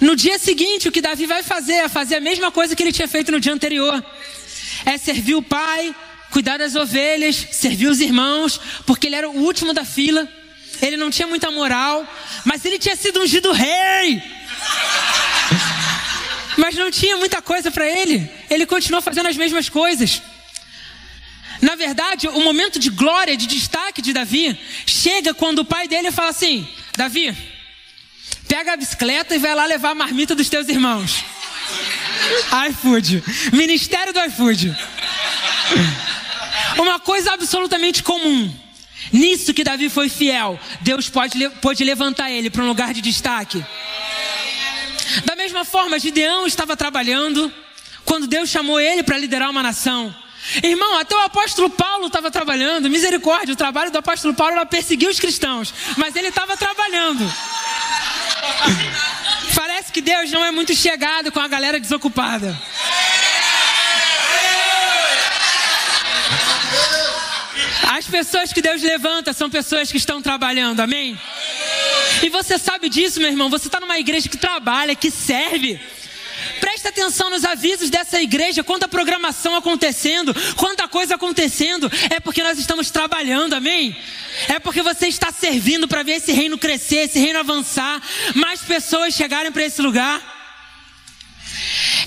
[0.00, 2.92] No dia seguinte, o que Davi vai fazer é fazer a mesma coisa que ele
[2.92, 4.04] tinha feito no dia anterior:
[4.84, 5.94] é servir o pai,
[6.36, 10.28] cuidar das ovelhas, servir os irmãos, porque ele era o último da fila.
[10.82, 12.06] Ele não tinha muita moral,
[12.44, 14.22] mas ele tinha sido ungido rei.
[16.58, 18.30] Mas não tinha muita coisa para ele.
[18.50, 20.20] Ele continuou fazendo as mesmas coisas.
[21.62, 26.12] Na verdade, o momento de glória, de destaque de Davi, chega quando o pai dele
[26.12, 26.68] fala assim:
[26.98, 27.34] Davi,
[28.46, 31.24] pega a bicicleta e vai lá levar a marmita dos teus irmãos.
[32.68, 33.24] iFood.
[33.54, 34.76] Ministério do iFood.
[36.78, 38.52] Uma coisa absolutamente comum.
[39.12, 43.64] Nisso que Davi foi fiel, Deus pode, pode levantar ele para um lugar de destaque.
[45.24, 47.52] Da mesma forma, Gideão estava trabalhando
[48.04, 50.14] quando Deus chamou ele para liderar uma nação.
[50.62, 55.08] Irmão, até o apóstolo Paulo estava trabalhando, misericórdia, o trabalho do apóstolo Paulo era perseguir
[55.08, 57.24] os cristãos, mas ele estava trabalhando.
[59.54, 62.56] Parece que Deus não é muito chegado com a galera desocupada.
[67.86, 71.18] As pessoas que Deus levanta são pessoas que estão trabalhando, amém?
[72.22, 73.48] E você sabe disso, meu irmão.
[73.48, 75.80] Você está numa igreja que trabalha, que serve.
[76.60, 82.58] Presta atenção nos avisos dessa igreja, quanta programação acontecendo, quanta coisa acontecendo, é porque nós
[82.58, 83.96] estamos trabalhando, amém?
[84.48, 88.02] É porque você está servindo para ver esse reino crescer, esse reino avançar,
[88.34, 90.35] mais pessoas chegarem para esse lugar.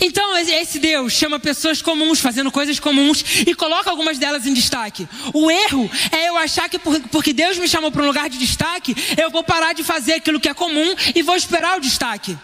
[0.02, 5.08] Então, esse Deus chama pessoas comuns, fazendo coisas comuns, e coloca algumas delas em destaque.
[5.34, 8.96] O erro é eu achar que porque Deus me chamou para um lugar de destaque,
[9.18, 12.38] eu vou parar de fazer aquilo que é comum e vou esperar o destaque.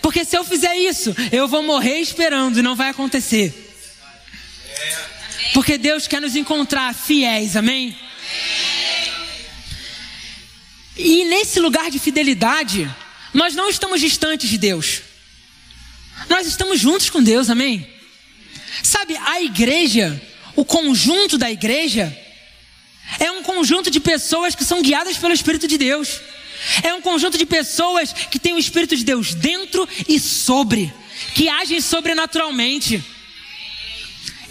[0.00, 3.70] Porque se eu fizer isso, eu vou morrer esperando e não vai acontecer.
[5.54, 7.96] Porque Deus quer nos encontrar fiéis, amém?
[10.96, 12.90] E nesse lugar de fidelidade,
[13.32, 15.02] nós não estamos distantes de Deus.
[16.28, 17.86] Nós estamos juntos com Deus, amém?
[18.82, 20.20] Sabe, a igreja,
[20.56, 22.16] o conjunto da igreja,
[23.18, 26.20] é um conjunto de pessoas que são guiadas pelo Espírito de Deus.
[26.82, 30.92] É um conjunto de pessoas que tem o Espírito de Deus dentro e sobre,
[31.34, 33.02] que agem sobrenaturalmente.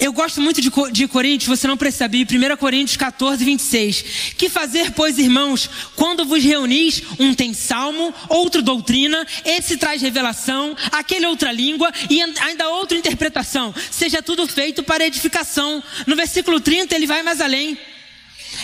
[0.02, 4.34] Eu gosto muito de, de Coríntios, você não precisa abrir, 1 Coríntios 14, 26.
[4.36, 10.76] Que fazer, pois, irmãos, quando vos reunis, um tem salmo, outro doutrina, esse traz revelação,
[10.92, 13.76] aquele outra língua e ainda outra interpretação.
[13.92, 15.84] Seja tudo feito para edificação.
[16.08, 17.78] No versículo 30 ele vai mais além.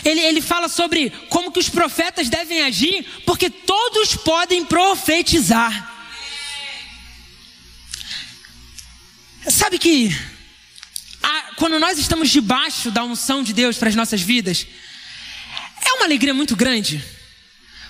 [0.04, 5.94] Ele, ele fala sobre como que os profetas devem agir, porque todos podem profetizar.
[9.48, 10.12] Sabe que
[11.58, 14.68] quando nós estamos debaixo da unção de Deus para as nossas vidas,
[15.86, 17.04] é uma alegria muito grande.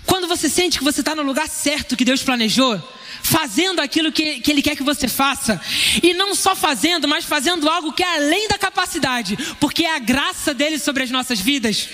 [0.06, 2.82] Quando você sente que você está no lugar certo que Deus planejou,
[3.22, 5.60] fazendo aquilo que, que Ele quer que você faça,
[6.02, 10.00] e não só fazendo, mas fazendo algo que é além da capacidade, porque é a
[10.00, 11.90] graça dele sobre as nossas vidas.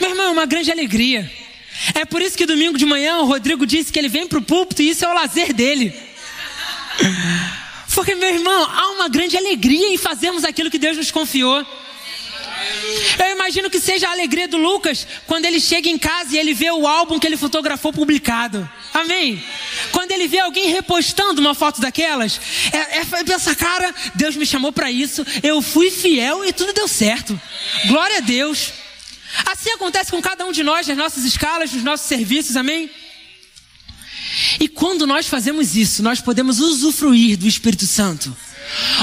[0.00, 1.30] Meu irmão, é uma grande alegria.
[1.94, 4.42] É por isso que domingo de manhã o Rodrigo disse que ele vem para o
[4.42, 5.94] púlpito e isso é o lazer dele.
[7.96, 11.66] Porque, meu irmão, há uma grande alegria em fazermos aquilo que Deus nos confiou.
[13.18, 16.52] Eu imagino que seja a alegria do Lucas quando ele chega em casa e ele
[16.52, 18.68] vê o álbum que ele fotografou publicado.
[18.92, 19.42] Amém?
[19.92, 22.38] Quando ele vê alguém repostando uma foto daquelas,
[22.70, 27.40] é, é cara, Deus me chamou para isso, eu fui fiel e tudo deu certo.
[27.86, 28.74] Glória a Deus.
[29.46, 32.90] Assim acontece com cada um de nós nas nossas escalas, nos nossos serviços, amém?
[34.60, 38.36] E quando nós fazemos isso, nós podemos usufruir do Espírito Santo.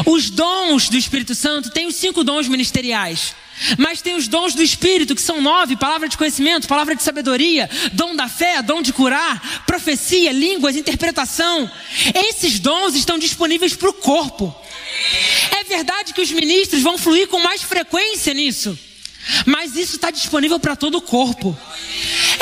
[0.05, 3.35] Os dons do Espírito Santo têm os cinco dons ministeriais.
[3.77, 7.69] Mas tem os dons do Espírito, que são nove: palavra de conhecimento, palavra de sabedoria,
[7.93, 11.69] dom da fé, dom de curar, profecia, línguas, interpretação.
[12.29, 14.53] Esses dons estão disponíveis para o corpo.
[15.51, 18.77] É verdade que os ministros vão fluir com mais frequência nisso.
[19.45, 21.57] Mas isso está disponível para todo o corpo.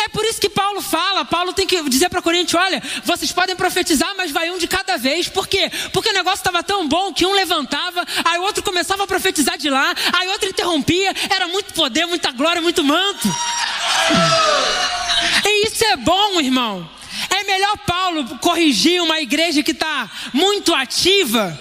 [0.04, 3.56] É por isso que Paulo fala, Paulo tem que dizer para Coríntios, olha, vocês podem
[3.56, 5.28] profetizar, mas vai um de cada vez.
[5.28, 5.72] Por quê?
[5.94, 9.70] Porque o negócio estava tão bom que um levantava, aí outro começava a profetizar de
[9.70, 13.28] lá, aí outro interrompia, era muito poder, muita glória, muito manto.
[15.46, 16.90] E isso é bom, irmão.
[17.30, 21.60] É melhor Paulo corrigir uma igreja que está muito ativa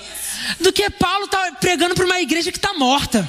[0.61, 3.29] do que Paulo tá pregando para uma igreja que está morta.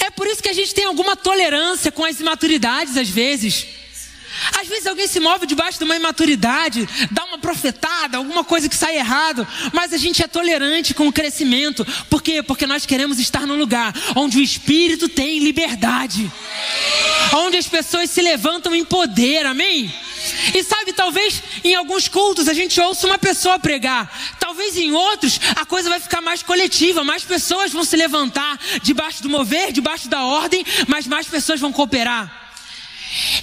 [0.00, 3.66] É por isso que a gente tem alguma tolerância com as imaturidades às vezes.
[4.60, 8.76] Às vezes alguém se move debaixo de uma imaturidade, dá uma profetada, alguma coisa que
[8.76, 11.86] sai errado, mas a gente é tolerante com o crescimento.
[12.10, 12.42] Por quê?
[12.42, 16.30] Porque nós queremos estar num lugar onde o Espírito tem liberdade,
[17.34, 19.92] onde as pessoas se levantam em poder, amém?
[20.54, 24.10] E sabe, talvez em alguns cultos a gente ouça uma pessoa pregar,
[24.56, 29.22] talvez em outros a coisa vai ficar mais coletiva, mais pessoas vão se levantar debaixo
[29.22, 32.24] do mover, debaixo da ordem, mas mais pessoas vão cooperar.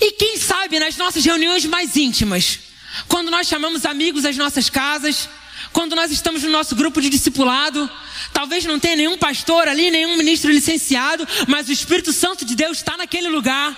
[0.01, 2.59] E quem sabe nas nossas reuniões mais íntimas,
[3.07, 5.29] quando nós chamamos amigos às nossas casas,
[5.73, 7.89] quando nós estamos no nosso grupo de discipulado,
[8.31, 12.77] Talvez não tenha nenhum pastor ali, nenhum ministro licenciado, mas o Espírito Santo de Deus
[12.77, 13.77] está naquele lugar.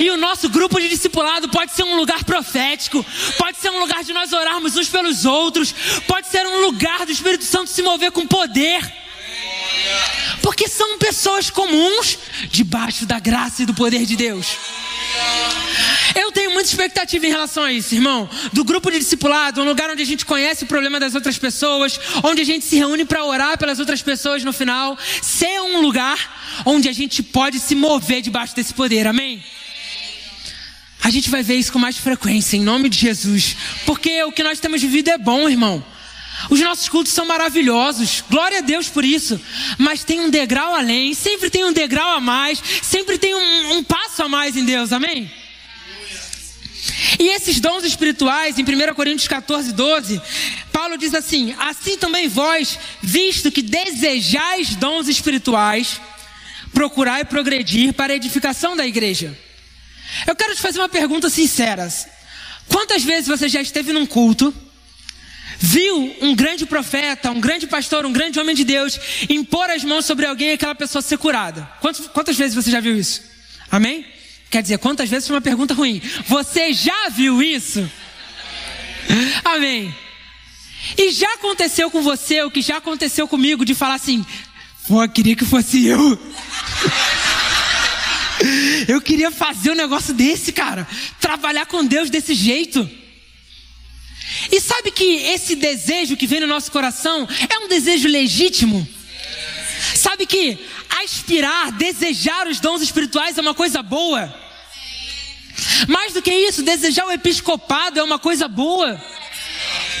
[0.00, 3.04] E o nosso grupo de discipulado pode ser um lugar profético,
[3.38, 5.74] pode ser um lugar de nós orarmos uns pelos outros,
[6.06, 8.80] pode ser um lugar do Espírito Santo se mover com poder.
[10.42, 12.18] Porque são pessoas comuns
[12.50, 14.46] debaixo da graça e do poder de Deus.
[16.14, 18.28] Eu tenho muita expectativa em relação a isso, irmão.
[18.52, 22.00] Do grupo de discipulado, um lugar onde a gente conhece o problema das outras pessoas,
[22.22, 26.62] onde a gente se reúne para orar pelas outras pessoas no final, ser um lugar
[26.64, 29.42] onde a gente pode se mover debaixo desse poder, amém?
[31.02, 33.56] A gente vai ver isso com mais frequência, em nome de Jesus.
[33.84, 35.84] Porque o que nós temos vivido é bom, irmão.
[36.50, 39.40] Os nossos cultos são maravilhosos, glória a Deus por isso.
[39.78, 43.84] Mas tem um degrau além, sempre tem um degrau a mais, sempre tem um, um
[43.84, 45.30] passo a mais em Deus, amém?
[47.18, 50.20] E esses dons espirituais, em 1 Coríntios 14, 12,
[50.72, 56.00] Paulo diz assim: Assim também vós, visto que desejais dons espirituais,
[56.72, 59.36] procurai progredir para a edificação da igreja.
[60.26, 61.88] Eu quero te fazer uma pergunta sincera.
[62.68, 64.54] Quantas vezes você já esteve num culto,
[65.58, 70.04] viu um grande profeta, um grande pastor, um grande homem de Deus impor as mãos
[70.04, 71.68] sobre alguém e aquela pessoa ser curada?
[71.80, 73.22] Quantas, quantas vezes você já viu isso?
[73.70, 74.04] Amém?
[74.50, 76.00] Quer dizer, quantas vezes foi uma pergunta ruim?
[76.26, 77.88] Você já viu isso?
[79.44, 79.94] Amém.
[80.96, 84.24] E já aconteceu com você o que já aconteceu comigo de falar assim:
[84.86, 85.98] Pô, queria que fosse eu.
[88.86, 90.86] Eu queria fazer um negócio desse, cara.
[91.18, 92.88] Trabalhar com Deus desse jeito.
[94.50, 98.86] E sabe que esse desejo que vem no nosso coração é um desejo legítimo?
[99.94, 100.58] Sabe que
[101.02, 104.32] aspirar, desejar os dons espirituais é uma coisa boa.
[105.88, 109.00] Mais do que isso, desejar o episcopado é uma coisa boa.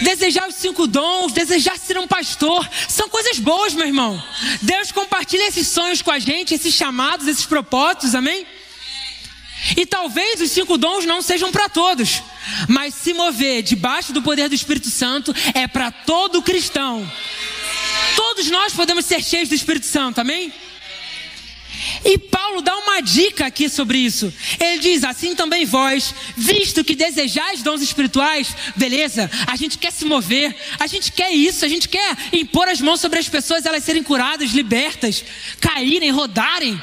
[0.02, 4.22] Desejar os cinco dons, desejar ser um pastor, são coisas boas, meu irmão.
[4.60, 8.46] Deus compartilha esses sonhos com a gente, esses chamados, esses propósitos, amém?
[9.76, 12.22] E talvez os cinco dons não sejam para todos,
[12.68, 17.10] mas se mover debaixo do poder do Espírito Santo é para todo cristão.
[18.14, 20.52] Todos nós podemos ser cheios do Espírito Santo, amém?
[22.04, 24.32] E Paulo dá uma dica aqui sobre isso.
[24.58, 30.04] Ele diz: assim também vós, visto que desejais dons espirituais, beleza, a gente quer se
[30.04, 33.84] mover, a gente quer isso, a gente quer impor as mãos sobre as pessoas, elas
[33.84, 35.24] serem curadas, libertas,
[35.60, 36.80] caírem, rodarem.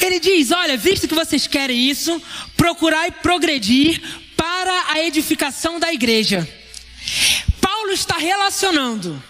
[0.00, 2.20] Ele diz: olha, visto que vocês querem isso,
[2.56, 4.00] procurai progredir
[4.36, 6.48] para a edificação da igreja.
[7.60, 9.22] Paulo está relacionando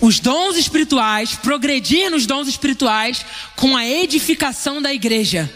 [0.00, 5.52] os dons espirituais, progredir nos dons espirituais com a edificação da igreja.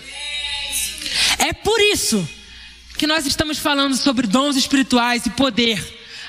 [1.38, 2.28] É por isso
[2.96, 5.82] que nós estamos falando sobre dons espirituais e poder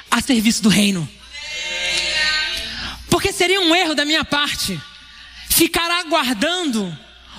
[0.10, 1.08] a serviço do reino.
[3.10, 4.79] Porque seria um erro da minha parte
[5.55, 6.95] ficar aguardando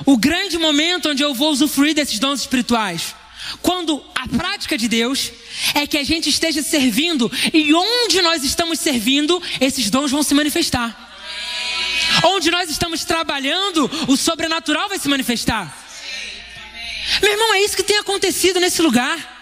[0.07, 3.15] o grande momento onde eu vou usufruir desses dons espirituais.
[3.61, 5.31] Quando a prática de Deus
[5.75, 10.35] é que a gente esteja servindo e onde nós estamos servindo, esses dons vão se
[10.35, 11.15] manifestar.
[12.25, 15.77] Onde nós estamos trabalhando, o sobrenatural vai se manifestar.
[17.21, 19.35] Meu irmão, é isso que tem acontecido nesse lugar.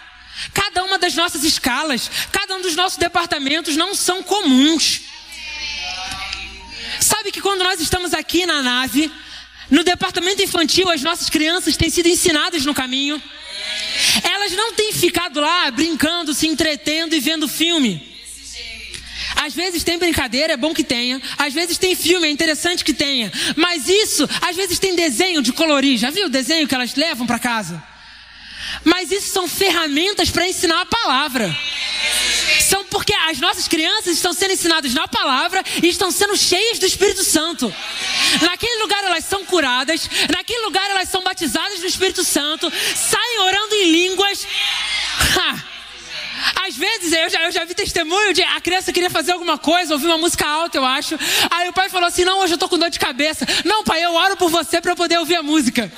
[0.53, 5.14] Cada uma das nossas escalas, cada um dos nossos departamentos não são comuns.
[6.99, 9.11] Sabe que quando nós estamos aqui na nave,
[9.69, 13.21] no departamento infantil, as nossas crianças têm sido ensinadas no caminho.
[14.23, 18.15] Elas não têm ficado lá brincando, se entretendo e vendo filme.
[19.35, 21.21] Às vezes tem brincadeira, é bom que tenha.
[21.37, 23.31] Às vezes tem filme, é interessante que tenha.
[23.55, 25.97] Mas isso, às vezes tem desenho de colorir.
[25.97, 27.83] Já viu o desenho que elas levam para casa?
[28.83, 31.55] Mas isso são ferramentas para ensinar a palavra.
[32.95, 37.25] Porque as nossas crianças estão sendo ensinadas na palavra e estão sendo cheias do Espírito
[37.25, 37.67] Santo.
[38.41, 43.75] Naquele lugar elas são curadas, naquele lugar elas são batizadas no Espírito Santo, saem orando
[43.75, 44.47] em línguas.
[45.37, 45.63] Ha!
[46.65, 49.93] Às vezes, eu já, eu já vi testemunho de a criança queria fazer alguma coisa,
[49.93, 51.19] ouvir uma música alta, eu acho.
[51.51, 53.45] Aí o pai falou assim: Não, hoje eu tô com dor de cabeça.
[53.65, 55.91] Não, pai, eu oro por você para eu poder ouvir a música.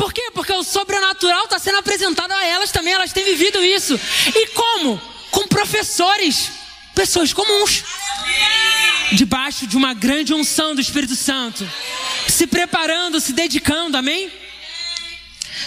[0.00, 0.30] Por quê?
[0.32, 4.00] Porque o sobrenatural está sendo apresentado a elas também, elas têm vivido isso.
[4.34, 4.98] E como?
[5.30, 6.50] Com professores,
[6.94, 7.84] pessoas comuns,
[9.12, 11.70] debaixo de uma grande unção do Espírito Santo,
[12.26, 14.32] se preparando, se dedicando, amém?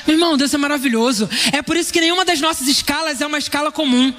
[0.08, 1.30] Meu irmão, Deus é maravilhoso.
[1.52, 4.12] É por isso que nenhuma das nossas escalas é uma escala comum.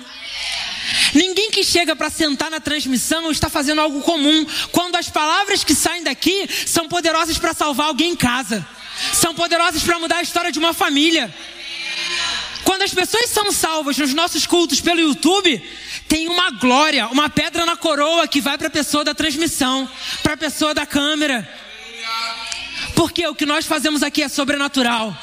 [1.12, 5.75] Ninguém que chega para sentar na transmissão está fazendo algo comum, quando as palavras que
[5.75, 8.65] saem daqui são poderosas para salvar alguém em casa
[9.12, 11.34] são poderosas para mudar a história de uma família.
[12.64, 15.62] Quando as pessoas são salvas nos nossos cultos pelo YouTube,
[16.09, 19.88] tem uma glória, uma pedra na coroa que vai para a pessoa da transmissão,
[20.22, 21.48] para a pessoa da câmera.
[22.94, 25.16] Porque o que nós fazemos aqui é sobrenatural.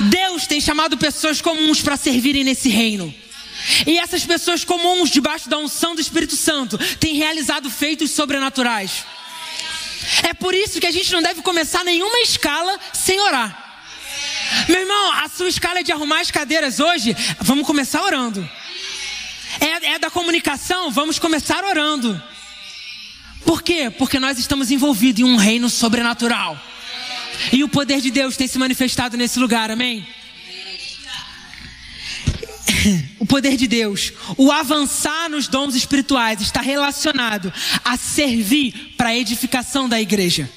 [0.00, 3.14] Deus tem chamado pessoas comuns para servirem nesse reino.
[3.86, 9.04] E essas pessoas comuns, debaixo da unção do Espírito Santo, têm realizado feitos sobrenaturais.
[10.22, 13.62] É por isso que a gente não deve começar nenhuma escala sem orar.
[14.68, 18.48] Meu irmão, a sua escala de arrumar as cadeiras hoje, vamos começar orando.
[19.60, 22.20] É, é da comunicação, vamos começar orando.
[23.44, 23.90] Por quê?
[23.90, 26.58] Porque nós estamos envolvidos em um reino sobrenatural.
[27.52, 30.06] E o poder de Deus tem se manifestado nesse lugar, amém?
[33.18, 37.52] O poder de Deus, o avançar nos dons espirituais está relacionado
[37.84, 40.50] a servir para a edificação da igreja.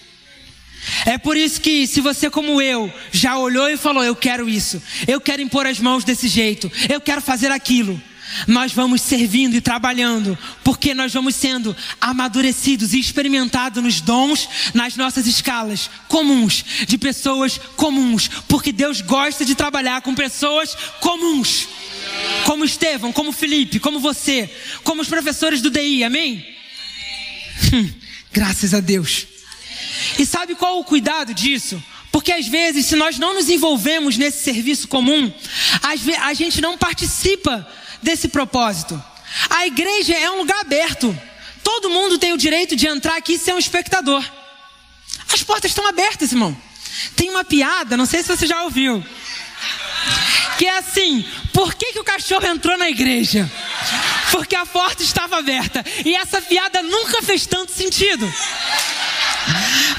[1.05, 4.81] É por isso que, se você, como eu, já olhou e falou: Eu quero isso,
[5.07, 8.01] eu quero impor as mãos desse jeito, eu quero fazer aquilo,
[8.47, 14.95] nós vamos servindo e trabalhando, porque nós vamos sendo amadurecidos e experimentados nos dons, nas
[14.95, 21.67] nossas escalas comuns, de pessoas comuns, porque Deus gosta de trabalhar com pessoas comuns,
[22.47, 24.49] como Estevão, como Felipe, como você,
[24.81, 26.47] como os professores do DI, amém?
[27.73, 27.93] Hum,
[28.31, 29.27] graças a Deus.
[30.17, 31.83] E sabe qual o cuidado disso?
[32.09, 35.29] Porque às vezes, se nós não nos envolvemos nesse serviço comum,
[36.21, 37.67] a gente não participa
[38.01, 39.03] desse propósito.
[39.49, 41.15] A igreja é um lugar aberto.
[41.61, 44.23] Todo mundo tem o direito de entrar aqui e ser um espectador.
[45.33, 46.55] As portas estão abertas, irmão.
[47.13, 49.03] Tem uma piada, não sei se você já ouviu.
[50.57, 53.49] Que é assim: por que, que o cachorro entrou na igreja?
[54.31, 55.83] Porque a porta estava aberta.
[56.05, 58.31] E essa piada nunca fez tanto sentido.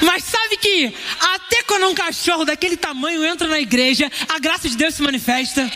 [0.01, 0.93] Mas sabe que
[1.33, 5.69] até quando um cachorro daquele tamanho entra na igreja, a graça de Deus se manifesta.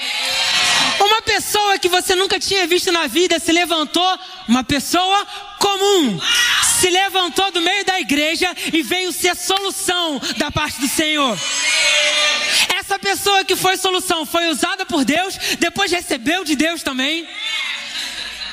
[1.00, 5.26] Uma pessoa que você nunca tinha visto na vida se levantou, uma pessoa
[5.60, 6.20] comum,
[6.84, 11.40] se levantou do meio da igreja e veio ser solução da parte do Senhor.
[12.78, 17.26] Essa pessoa que foi solução foi usada por Deus, depois recebeu de Deus também.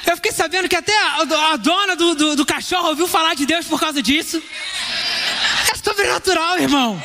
[0.06, 1.22] Eu fiquei sabendo que até a,
[1.52, 4.40] a dona do, do, do cachorro ouviu falar de Deus por causa disso.
[5.72, 7.02] É sobrenatural, irmão.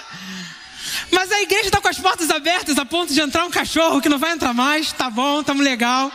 [1.12, 4.08] Mas a igreja está com as portas abertas a ponto de entrar um cachorro que
[4.08, 4.90] não vai entrar mais.
[4.90, 6.10] Tá bom, estamos legal.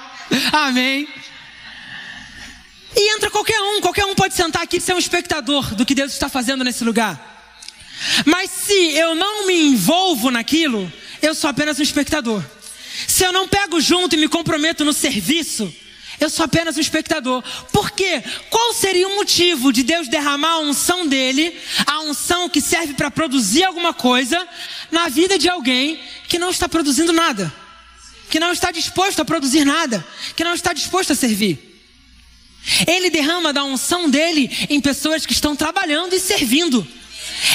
[0.51, 1.07] Amém.
[2.95, 5.95] E entra qualquer um, qualquer um pode sentar aqui e ser um espectador do que
[5.95, 7.31] Deus está fazendo nesse lugar.
[8.25, 10.91] Mas se eu não me envolvo naquilo,
[11.21, 12.43] eu sou apenas um espectador.
[13.07, 15.73] Se eu não pego junto e me comprometo no serviço,
[16.19, 17.43] eu sou apenas um espectador.
[17.71, 18.23] Por quê?
[18.49, 23.09] Qual seria o motivo de Deus derramar a unção dele, a unção que serve para
[23.09, 24.47] produzir alguma coisa,
[24.91, 27.51] na vida de alguém que não está produzindo nada,
[28.29, 31.72] que não está disposto a produzir nada, que não está disposto a servir?
[32.87, 36.87] Ele derrama da unção dele em pessoas que estão trabalhando e servindo.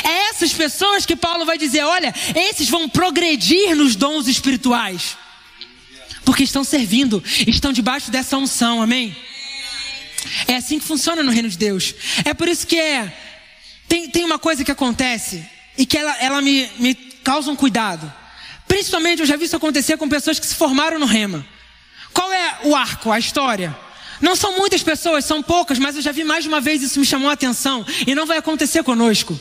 [0.04, 5.16] É essas pessoas que Paulo vai dizer: olha, esses vão progredir nos dons espirituais
[6.28, 9.16] porque estão servindo, estão debaixo dessa unção, amém?
[10.46, 11.94] É assim que funciona no reino de Deus.
[12.22, 13.11] É por isso que é.
[13.88, 15.42] Tem, tem uma coisa que acontece
[15.78, 16.94] e que ela, ela me, me
[17.24, 18.12] causa um cuidado.
[18.66, 21.46] Principalmente eu já vi isso acontecer com pessoas que se formaram no rema.
[22.12, 23.74] Qual é o arco, a história?
[24.20, 26.98] Não são muitas pessoas, são poucas, mas eu já vi mais de uma vez isso
[26.98, 29.38] me chamou a atenção e não vai acontecer conosco.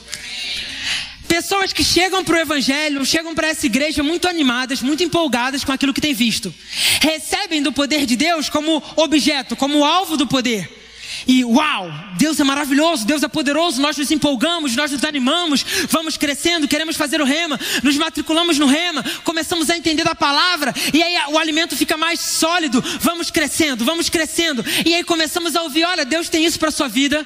[1.27, 5.73] Pessoas que chegam para o Evangelho, chegam para essa igreja muito animadas, muito empolgadas com
[5.73, 6.53] aquilo que têm visto.
[7.01, 10.86] Recebem do poder de Deus como objeto, como alvo do poder.
[11.25, 16.17] E uau, Deus é maravilhoso, Deus é poderoso, nós nos empolgamos, nós nos animamos, vamos
[16.17, 21.01] crescendo, queremos fazer o rema, nos matriculamos no rema, começamos a entender da palavra, e
[21.01, 25.85] aí o alimento fica mais sólido, vamos crescendo, vamos crescendo, e aí começamos a ouvir:
[25.85, 27.25] olha, Deus tem isso para a sua vida,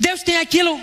[0.00, 0.80] Deus tem aquilo,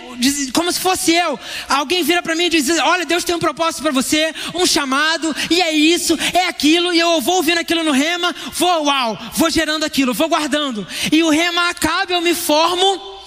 [0.54, 1.40] como se fosse eu.
[1.68, 5.36] Alguém vira para mim e diz: Olha, Deus tem um propósito para você, um chamado,
[5.50, 9.50] e é isso, é aquilo, e eu vou ouvindo aquilo no rema, vou, uau, vou
[9.50, 10.88] gerando aquilo, vou guardando.
[11.12, 13.20] E o rema acaba, eu me formo,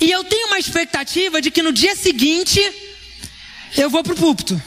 [0.00, 2.60] e eu tenho uma expectativa de que no dia seguinte
[3.76, 4.60] eu vou para o púlpito.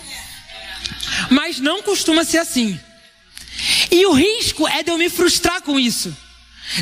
[1.31, 2.79] Mas não costuma ser assim.
[3.89, 6.15] E o risco é de eu me frustrar com isso.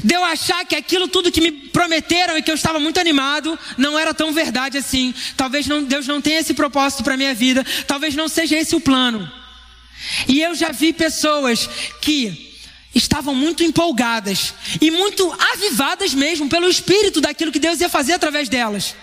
[0.04, 3.58] De eu achar que aquilo tudo que me prometeram e que eu estava muito animado
[3.78, 5.14] não era tão verdade assim.
[5.38, 7.66] Talvez não, Deus não tenha esse propósito para minha vida.
[7.86, 9.32] Talvez não seja esse o plano.
[10.28, 11.70] E eu já vi pessoas
[12.02, 12.54] que
[12.94, 18.50] estavam muito empolgadas e muito avivadas mesmo pelo espírito daquilo que Deus ia fazer através
[18.50, 18.96] delas.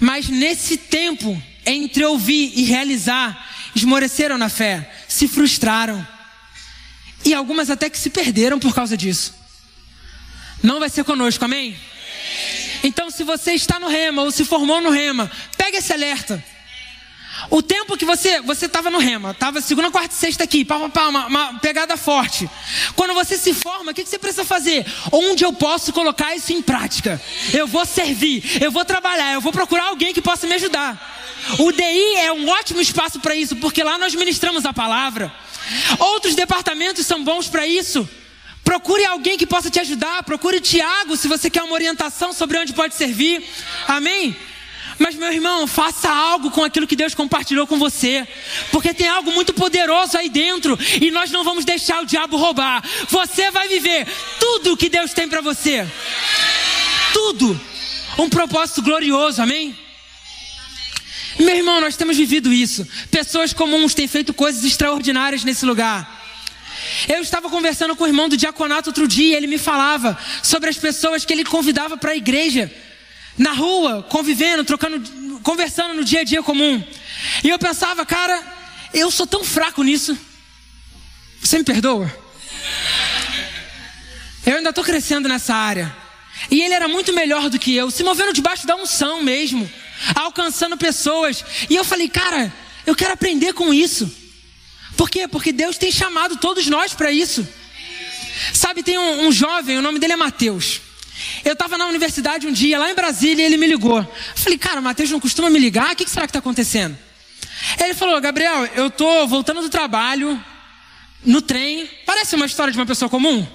[0.00, 6.06] Mas nesse tempo entre ouvir e realizar, esmoreceram na fé, se frustraram.
[7.24, 9.39] E algumas até que se perderam por causa disso.
[10.62, 11.76] Não vai ser conosco, amém?
[12.82, 16.42] Então, se você está no rema ou se formou no rema, pega esse alerta.
[17.48, 20.78] O tempo que você você estava no rema, estava segunda, quarta e sexta aqui, pá,
[20.78, 22.50] pá, pá, uma, uma, pegada forte.
[22.94, 24.84] Quando você se forma, o que, que você precisa fazer?
[25.10, 27.20] Onde eu posso colocar isso em prática?
[27.52, 31.18] Eu vou servir, eu vou trabalhar, eu vou procurar alguém que possa me ajudar.
[31.58, 35.32] O DI é um ótimo espaço para isso, porque lá nós ministramos a palavra.
[35.98, 38.08] Outros departamentos são bons para isso.
[38.64, 40.22] Procure alguém que possa te ajudar.
[40.22, 43.44] Procure o Tiago se você quer uma orientação sobre onde pode servir.
[43.88, 44.36] Amém?
[44.98, 48.28] Mas, meu irmão, faça algo com aquilo que Deus compartilhou com você.
[48.70, 50.78] Porque tem algo muito poderoso aí dentro.
[51.00, 52.84] E nós não vamos deixar o diabo roubar.
[53.08, 54.06] Você vai viver
[54.38, 55.86] tudo o que Deus tem para você.
[57.14, 57.58] Tudo.
[58.18, 59.74] Um propósito glorioso, amém?
[61.38, 62.86] Meu irmão, nós temos vivido isso.
[63.10, 66.19] Pessoas comuns têm feito coisas extraordinárias nesse lugar.
[67.08, 70.76] Eu estava conversando com o irmão do diaconato outro dia, ele me falava sobre as
[70.76, 72.72] pessoas que ele convidava para a igreja,
[73.36, 76.82] na rua, convivendo, trocando, conversando no dia a dia comum.
[77.42, 78.42] E eu pensava, cara,
[78.92, 80.16] eu sou tão fraco nisso.
[81.40, 82.12] Você me perdoa?
[84.44, 85.94] Eu ainda estou crescendo nessa área.
[86.50, 89.70] E ele era muito melhor do que eu, se movendo debaixo da unção mesmo
[90.14, 91.44] alcançando pessoas.
[91.68, 92.52] E eu falei, cara,
[92.86, 94.19] eu quero aprender com isso.
[95.00, 95.26] Por quê?
[95.26, 97.48] Porque Deus tem chamado todos nós para isso.
[98.52, 100.82] Sabe, tem um, um, jovem, o nome dele é Mateus.
[101.42, 104.00] Eu estava na universidade um dia, lá em Brasília, e ele me ligou.
[104.00, 106.40] Eu falei, cara, o Mateus não costuma me ligar, o que, que será que está
[106.40, 106.98] acontecendo?
[107.82, 110.38] Ele falou, Gabriel, eu estou voltando do trabalho,
[111.24, 111.88] no trem.
[112.04, 113.48] Parece uma história de uma pessoa comum?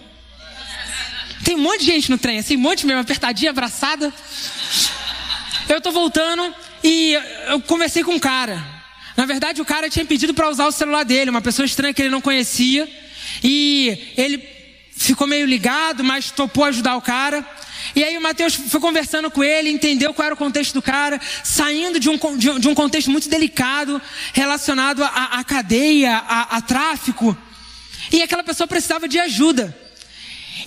[1.44, 4.12] Tem um monte de gente no trem, assim, um monte mesmo, apertadinha, abraçada.
[5.70, 6.52] Eu tô voltando
[6.84, 7.14] e
[7.50, 8.75] eu conversei com um cara.
[9.16, 12.02] Na verdade, o cara tinha pedido para usar o celular dele, uma pessoa estranha que
[12.02, 12.88] ele não conhecia.
[13.44, 14.44] E ele
[14.92, 17.46] ficou meio ligado, mas topou ajudar o cara.
[17.96, 21.20] E aí o Mateus foi conversando com ele, entendeu qual era o contexto do cara,
[21.44, 24.02] saindo de um, de um contexto muito delicado,
[24.34, 27.38] relacionado à cadeia, a, a tráfico.
[28.12, 29.76] E aquela pessoa precisava de ajuda.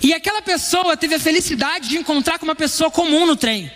[0.01, 3.71] E aquela pessoa teve a felicidade de encontrar com uma pessoa comum no trem.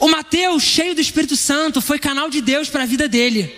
[0.00, 3.54] O Mateus, cheio do Espírito Santo, foi canal de Deus para a vida dele.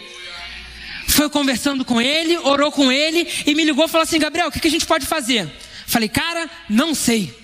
[1.09, 4.53] Foi conversando com ele, orou com ele e me ligou e falou assim: Gabriel, o
[4.53, 5.51] que, que a gente pode fazer?
[5.87, 7.35] Falei, cara, não sei.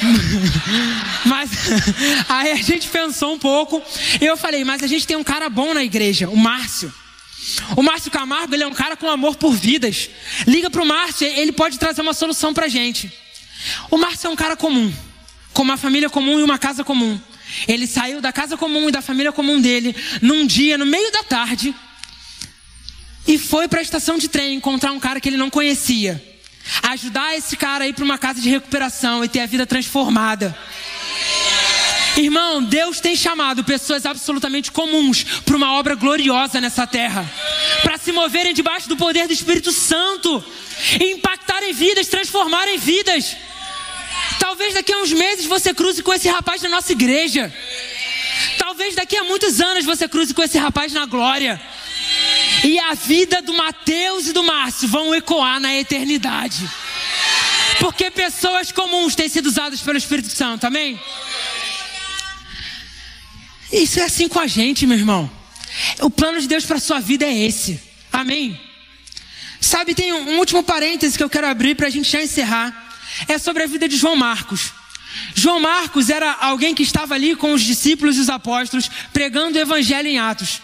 [1.26, 1.50] mas
[2.28, 3.82] aí a gente pensou um pouco.
[4.20, 6.92] Eu falei, mas a gente tem um cara bom na igreja, o Márcio.
[7.76, 10.08] O Márcio Camargo, ele é um cara com amor por vidas.
[10.46, 13.12] Liga para o Márcio, ele pode trazer uma solução para gente.
[13.90, 14.92] O Márcio é um cara comum,
[15.52, 17.20] com uma família comum e uma casa comum.
[17.66, 21.22] Ele saiu da casa comum e da família comum dele num dia, no meio da
[21.22, 21.74] tarde,
[23.26, 26.22] e foi para a estação de trem encontrar um cara que ele não conhecia.
[26.82, 30.56] Ajudar esse cara a ir para uma casa de recuperação e ter a vida transformada.
[32.16, 37.30] Irmão, Deus tem chamado pessoas absolutamente comuns para uma obra gloriosa nessa terra.
[37.82, 40.44] Para se moverem debaixo do poder do Espírito Santo,
[41.00, 43.36] impactarem vidas, transformarem vidas.
[44.50, 47.54] Talvez daqui a uns meses você cruze com esse rapaz na nossa igreja.
[48.58, 51.62] Talvez daqui a muitos anos você cruze com esse rapaz na glória.
[52.64, 56.68] E a vida do Mateus e do Márcio vão ecoar na eternidade.
[57.78, 61.00] Porque pessoas comuns têm sido usadas pelo Espírito Santo, amém?
[63.72, 65.30] Isso é assim com a gente, meu irmão.
[66.00, 67.80] O plano de Deus para sua vida é esse.
[68.12, 68.60] Amém?
[69.60, 72.89] Sabe, tem um último parêntese que eu quero abrir para a gente já encerrar
[73.28, 74.72] é sobre a vida de João Marcos.
[75.34, 79.60] João Marcos era alguém que estava ali com os discípulos e os apóstolos pregando o
[79.60, 80.60] evangelho em Atos.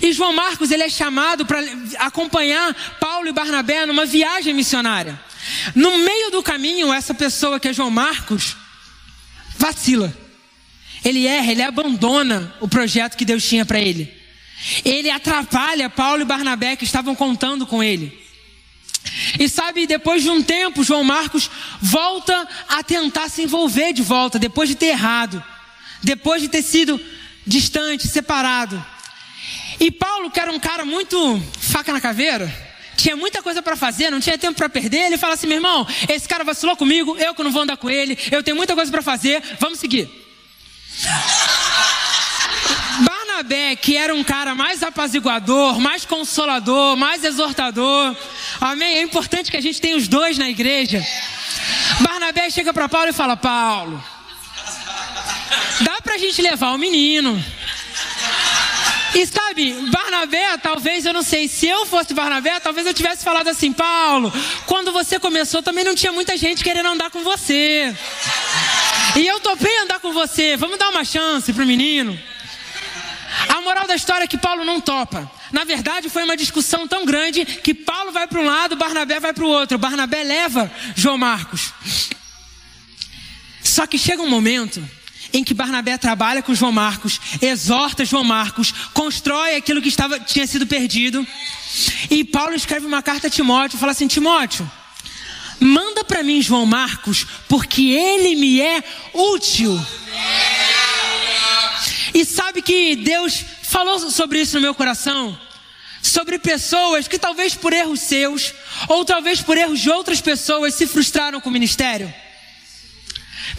[0.00, 1.58] E João Marcos ele é chamado para
[1.98, 5.18] acompanhar Paulo e Barnabé numa viagem missionária.
[5.74, 8.56] No meio do caminho, essa pessoa que é João Marcos
[9.56, 10.12] vacila.
[11.04, 14.12] Ele erra, ele abandona o projeto que Deus tinha para ele.
[14.84, 18.21] Ele atrapalha Paulo e Barnabé que estavam contando com ele.
[19.38, 21.50] E sabe, depois de um tempo, João Marcos
[21.80, 25.42] volta a tentar se envolver de volta, depois de ter errado,
[26.02, 27.00] depois de ter sido
[27.46, 28.84] distante, separado.
[29.80, 32.52] E Paulo, que era um cara muito faca na caveira,
[32.96, 35.06] tinha muita coisa para fazer, não tinha tempo para perder.
[35.06, 37.90] Ele fala assim: meu irmão, esse cara vacilou comigo, eu que não vou andar com
[37.90, 40.08] ele, eu tenho muita coisa para fazer, vamos seguir.
[43.42, 48.16] Barnabé, que era um cara mais apaziguador, mais consolador, mais exortador.
[48.60, 48.98] Amém?
[48.98, 51.04] É importante que a gente tenha os dois na igreja.
[52.00, 54.02] Barnabé chega para Paulo e fala: Paulo,
[55.80, 57.42] dá para a gente levar o menino.
[59.14, 63.48] E sabe, Barnabé, talvez, eu não sei, se eu fosse Barnabé, talvez eu tivesse falado
[63.48, 64.32] assim, Paulo,
[64.66, 67.94] quando você começou também não tinha muita gente querendo andar com você.
[69.16, 72.18] E eu topei andar com você, vamos dar uma chance pro menino.
[73.48, 75.30] A moral da história é que Paulo não topa.
[75.50, 79.32] Na verdade, foi uma discussão tão grande que Paulo vai para um lado, Barnabé vai
[79.32, 79.78] para o outro.
[79.78, 81.72] Barnabé leva João Marcos.
[83.62, 84.82] Só que chega um momento
[85.32, 90.46] em que Barnabé trabalha com João Marcos, exorta João Marcos, constrói aquilo que estava, tinha
[90.46, 91.26] sido perdido.
[92.10, 94.70] E Paulo escreve uma carta a Timóteo, fala assim: Timóteo,
[95.58, 99.74] manda para mim João Marcos, porque ele me é útil.
[102.14, 105.38] E sabe que Deus falou sobre isso no meu coração?
[106.02, 108.52] Sobre pessoas que talvez por erros seus,
[108.88, 112.12] ou talvez por erros de outras pessoas, se frustraram com o ministério.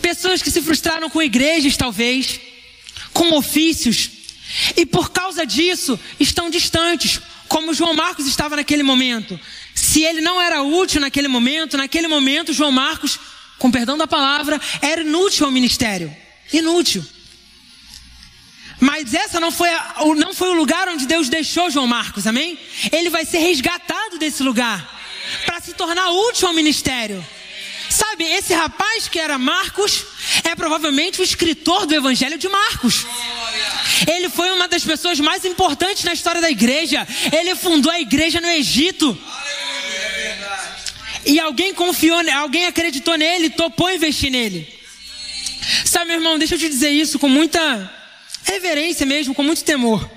[0.02, 2.40] Pessoas que se frustraram com igrejas, talvez,
[3.14, 4.10] com ofícios,
[4.76, 9.40] e por causa disso estão distantes, como João Marcos estava naquele momento.
[9.74, 13.20] Se ele não era útil naquele momento, naquele momento João Marcos,
[13.58, 16.16] com perdão da palavra, era inútil ao ministério.
[16.52, 17.06] Inútil.
[18.84, 22.60] Mas essa não foi, a, não foi o lugar onde Deus deixou João Marcos, amém?
[22.92, 24.78] Ele vai ser resgatado desse lugar
[25.46, 27.26] para se tornar útil ao ministério.
[27.90, 30.04] Sabe, esse rapaz que era Marcos
[30.44, 33.06] é provavelmente o escritor do Evangelho de Marcos.
[34.06, 37.08] Ele foi uma das pessoas mais importantes na história da igreja.
[37.32, 39.18] Ele fundou a igreja no Egito.
[41.26, 44.68] E alguém confiou, alguém acreditou nele, topou investir nele.
[45.86, 48.03] Sabe, meu irmão, deixa eu te dizer isso com muita
[48.44, 50.10] reverência mesmo, com muito temor.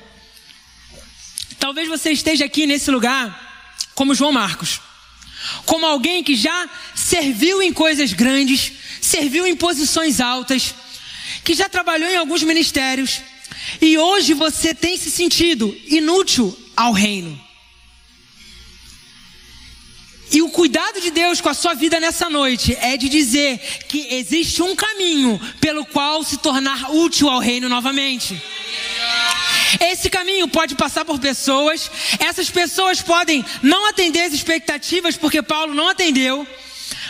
[1.58, 3.44] Talvez você esteja aqui nesse lugar
[3.94, 4.80] como João Marcos,
[5.64, 10.74] como alguém que já serviu em coisas grandes, serviu em posições altas,
[11.44, 13.20] que já trabalhou em alguns ministérios,
[13.80, 17.45] e hoje você tem se sentido inútil ao reino.
[20.32, 24.14] E o cuidado de Deus com a sua vida nessa noite é de dizer que
[24.14, 28.40] existe um caminho pelo qual se tornar útil ao reino novamente.
[29.80, 35.74] Esse caminho pode passar por pessoas, essas pessoas podem não atender as expectativas porque Paulo
[35.74, 36.46] não atendeu,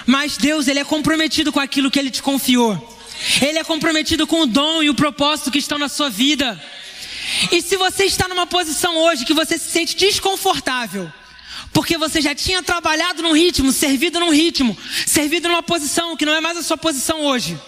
[0.07, 2.95] mas Deus ele é comprometido com aquilo que ele te confiou.
[3.41, 6.62] Ele é comprometido com o dom e o propósito que estão na sua vida.
[7.51, 11.11] E se você está numa posição hoje que você se sente desconfortável,
[11.77, 14.74] porque você já tinha trabalhado num ritmo, servido num ritmo,
[15.05, 17.61] servido numa posição que não é mais a sua posição hoje.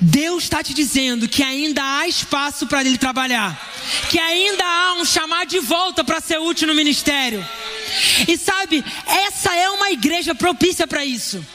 [0.00, 3.56] Deus está te dizendo que ainda há espaço para ele trabalhar,
[4.10, 7.46] que ainda há um chamar de volta para ser útil no ministério.
[8.26, 11.46] E sabe, essa é uma igreja propícia para isso.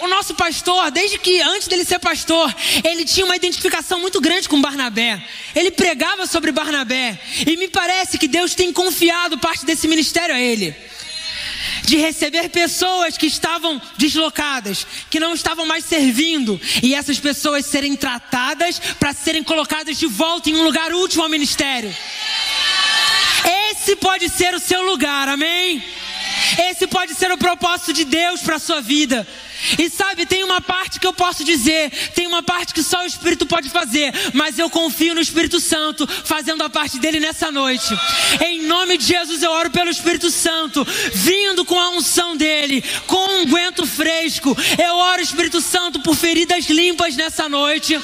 [0.00, 4.48] O nosso pastor, desde que antes dele ser pastor, ele tinha uma identificação muito grande
[4.48, 5.20] com Barnabé.
[5.54, 7.18] Ele pregava sobre Barnabé.
[7.46, 10.74] E me parece que Deus tem confiado parte desse ministério a ele.
[11.82, 17.96] De receber pessoas que estavam deslocadas, que não estavam mais servindo, e essas pessoas serem
[17.96, 21.94] tratadas para serem colocadas de volta em um lugar útil ao ministério.
[23.70, 25.82] Esse pode ser o seu lugar, amém?
[26.70, 29.26] Esse pode ser o propósito de Deus para a sua vida.
[29.78, 33.06] E sabe, tem uma parte que eu posso dizer, tem uma parte que só o
[33.06, 37.88] Espírito pode fazer, mas eu confio no Espírito Santo fazendo a parte dele nessa noite.
[38.44, 43.40] Em nome de Jesus eu oro pelo Espírito Santo, vindo com a unção dele, com
[43.40, 44.56] um guento fresco.
[44.78, 47.98] Eu oro, Espírito Santo, por feridas limpas nessa noite,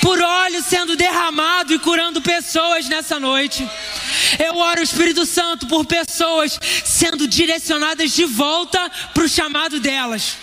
[0.00, 3.68] por óleo sendo derramado e curando pessoas nessa noite.
[4.38, 10.36] Eu oro, Espírito Santo, por pessoas sendo direcionadas de volta para o chamado delas.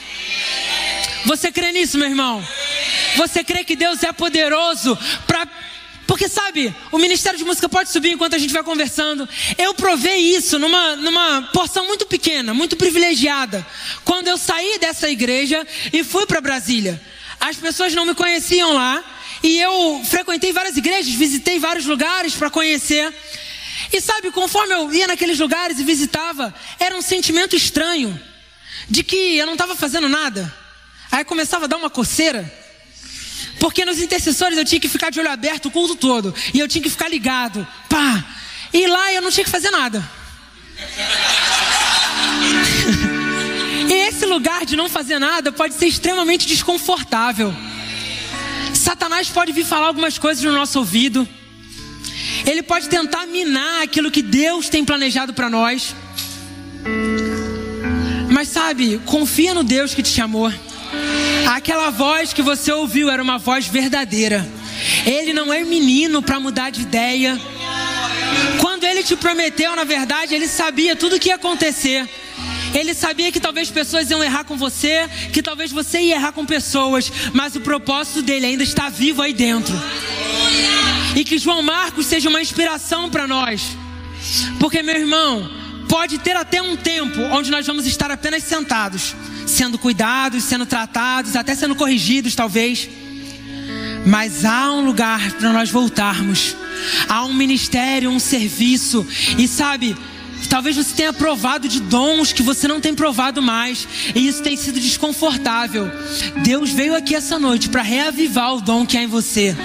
[1.26, 2.46] Você crê nisso, meu irmão?
[3.16, 4.98] Você crê que Deus é poderoso
[5.28, 5.48] para
[6.12, 9.28] porque sabe, o Ministério de Música pode subir enquanto a gente vai conversando.
[9.58, 13.66] Eu provei isso numa, numa porção muito pequena, muito privilegiada.
[14.04, 17.02] Quando eu saí dessa igreja e fui para Brasília.
[17.40, 19.02] As pessoas não me conheciam lá.
[19.42, 23.14] E eu frequentei várias igrejas, visitei vários lugares para conhecer.
[23.94, 28.20] E sabe, conforme eu ia naqueles lugares e visitava, era um sentimento estranho
[28.92, 30.54] de que eu não estava fazendo nada.
[31.10, 32.54] Aí começava a dar uma coceira.
[33.58, 36.36] Porque nos intercessores eu tinha que ficar de olho aberto o culto todo.
[36.54, 37.66] E eu tinha que ficar ligado.
[37.88, 38.26] Pá!
[38.74, 40.06] E lá eu não tinha que fazer nada.
[43.90, 47.56] e esse lugar de não fazer nada pode ser extremamente desconfortável.
[48.74, 51.26] Satanás pode vir falar algumas coisas no nosso ouvido.
[52.46, 55.96] Ele pode tentar minar aquilo que Deus tem planejado para nós.
[58.42, 60.52] Mas sabe, confia no Deus que te chamou.
[61.46, 64.50] Aquela voz que você ouviu era uma voz verdadeira.
[65.06, 67.40] Ele não é menino para mudar de ideia.
[68.60, 72.10] Quando ele te prometeu, na verdade, ele sabia tudo o que ia acontecer.
[72.74, 76.44] Ele sabia que talvez pessoas iam errar com você, que talvez você ia errar com
[76.44, 79.80] pessoas, mas o propósito dele ainda está vivo aí dentro.
[81.16, 83.78] E que João Marcos seja uma inspiração para nós.
[84.60, 85.61] Porque, meu irmão,
[85.92, 89.14] pode ter até um tempo onde nós vamos estar apenas sentados,
[89.46, 92.88] sendo cuidados, sendo tratados, até sendo corrigidos, talvez.
[94.06, 96.56] Mas há um lugar para nós voltarmos.
[97.10, 99.06] Há um ministério, um serviço.
[99.38, 99.98] E sabe,
[100.52, 104.58] Talvez você tenha provado de dons que você não tem provado mais, e isso tem
[104.58, 105.90] sido desconfortável.
[106.44, 109.56] Deus veio aqui essa noite para reavivar o dom que há em você.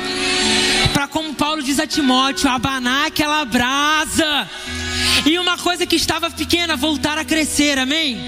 [0.93, 4.49] Para, como Paulo diz a Timóteo, abanar aquela brasa.
[5.27, 8.21] E uma coisa que estava pequena voltar a crescer, amém?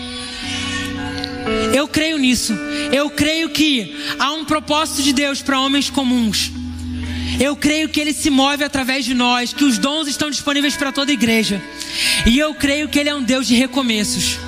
[1.72, 2.59] Eu creio nisso.
[2.92, 6.50] Eu creio que há um propósito de Deus para homens comuns.
[7.41, 10.91] Eu creio que Ele se move através de nós, que os dons estão disponíveis para
[10.91, 11.62] toda a igreja.
[12.26, 14.39] E eu creio que Ele é um Deus de recomeços.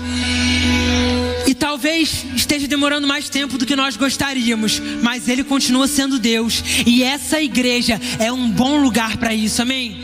[1.47, 6.63] E talvez esteja demorando mais tempo do que nós gostaríamos, mas Ele continua sendo Deus.
[6.87, 10.01] E essa igreja é um bom lugar para isso, amém?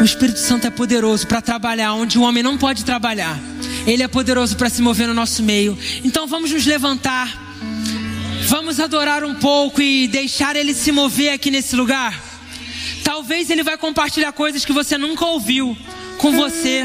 [0.00, 3.38] O Espírito Santo é poderoso para trabalhar onde o homem não pode trabalhar.
[3.86, 5.76] Ele é poderoso para se mover no nosso meio.
[6.04, 7.49] Então vamos nos levantar.
[8.50, 12.20] Vamos adorar um pouco e deixar Ele se mover aqui nesse lugar.
[13.04, 15.76] Talvez Ele vai compartilhar coisas que você nunca ouviu
[16.18, 16.82] com você,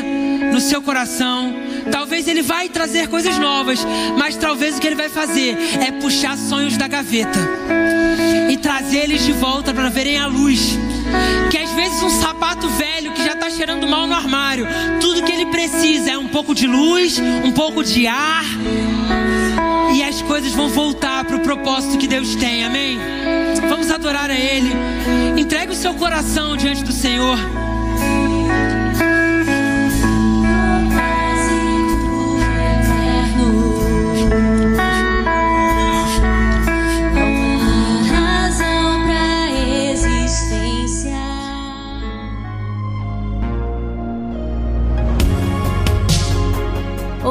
[0.54, 1.56] no seu coração.
[1.92, 3.80] Talvez Ele vai trazer coisas novas,
[4.16, 7.40] mas talvez o que Ele vai fazer é puxar sonhos da gaveta
[8.48, 10.78] e trazer eles de volta para verem a luz.
[11.50, 14.68] Que às vezes um sapato velho que já está cheirando mal no armário,
[15.02, 18.46] tudo que ele precisa é um pouco de luz, um pouco de ar
[19.96, 23.00] e as coisas vão voltar para o propósito que Deus tem, amém?
[23.70, 24.70] Vamos adorar a Ele.
[25.38, 27.38] Entregue o seu coração diante do Senhor.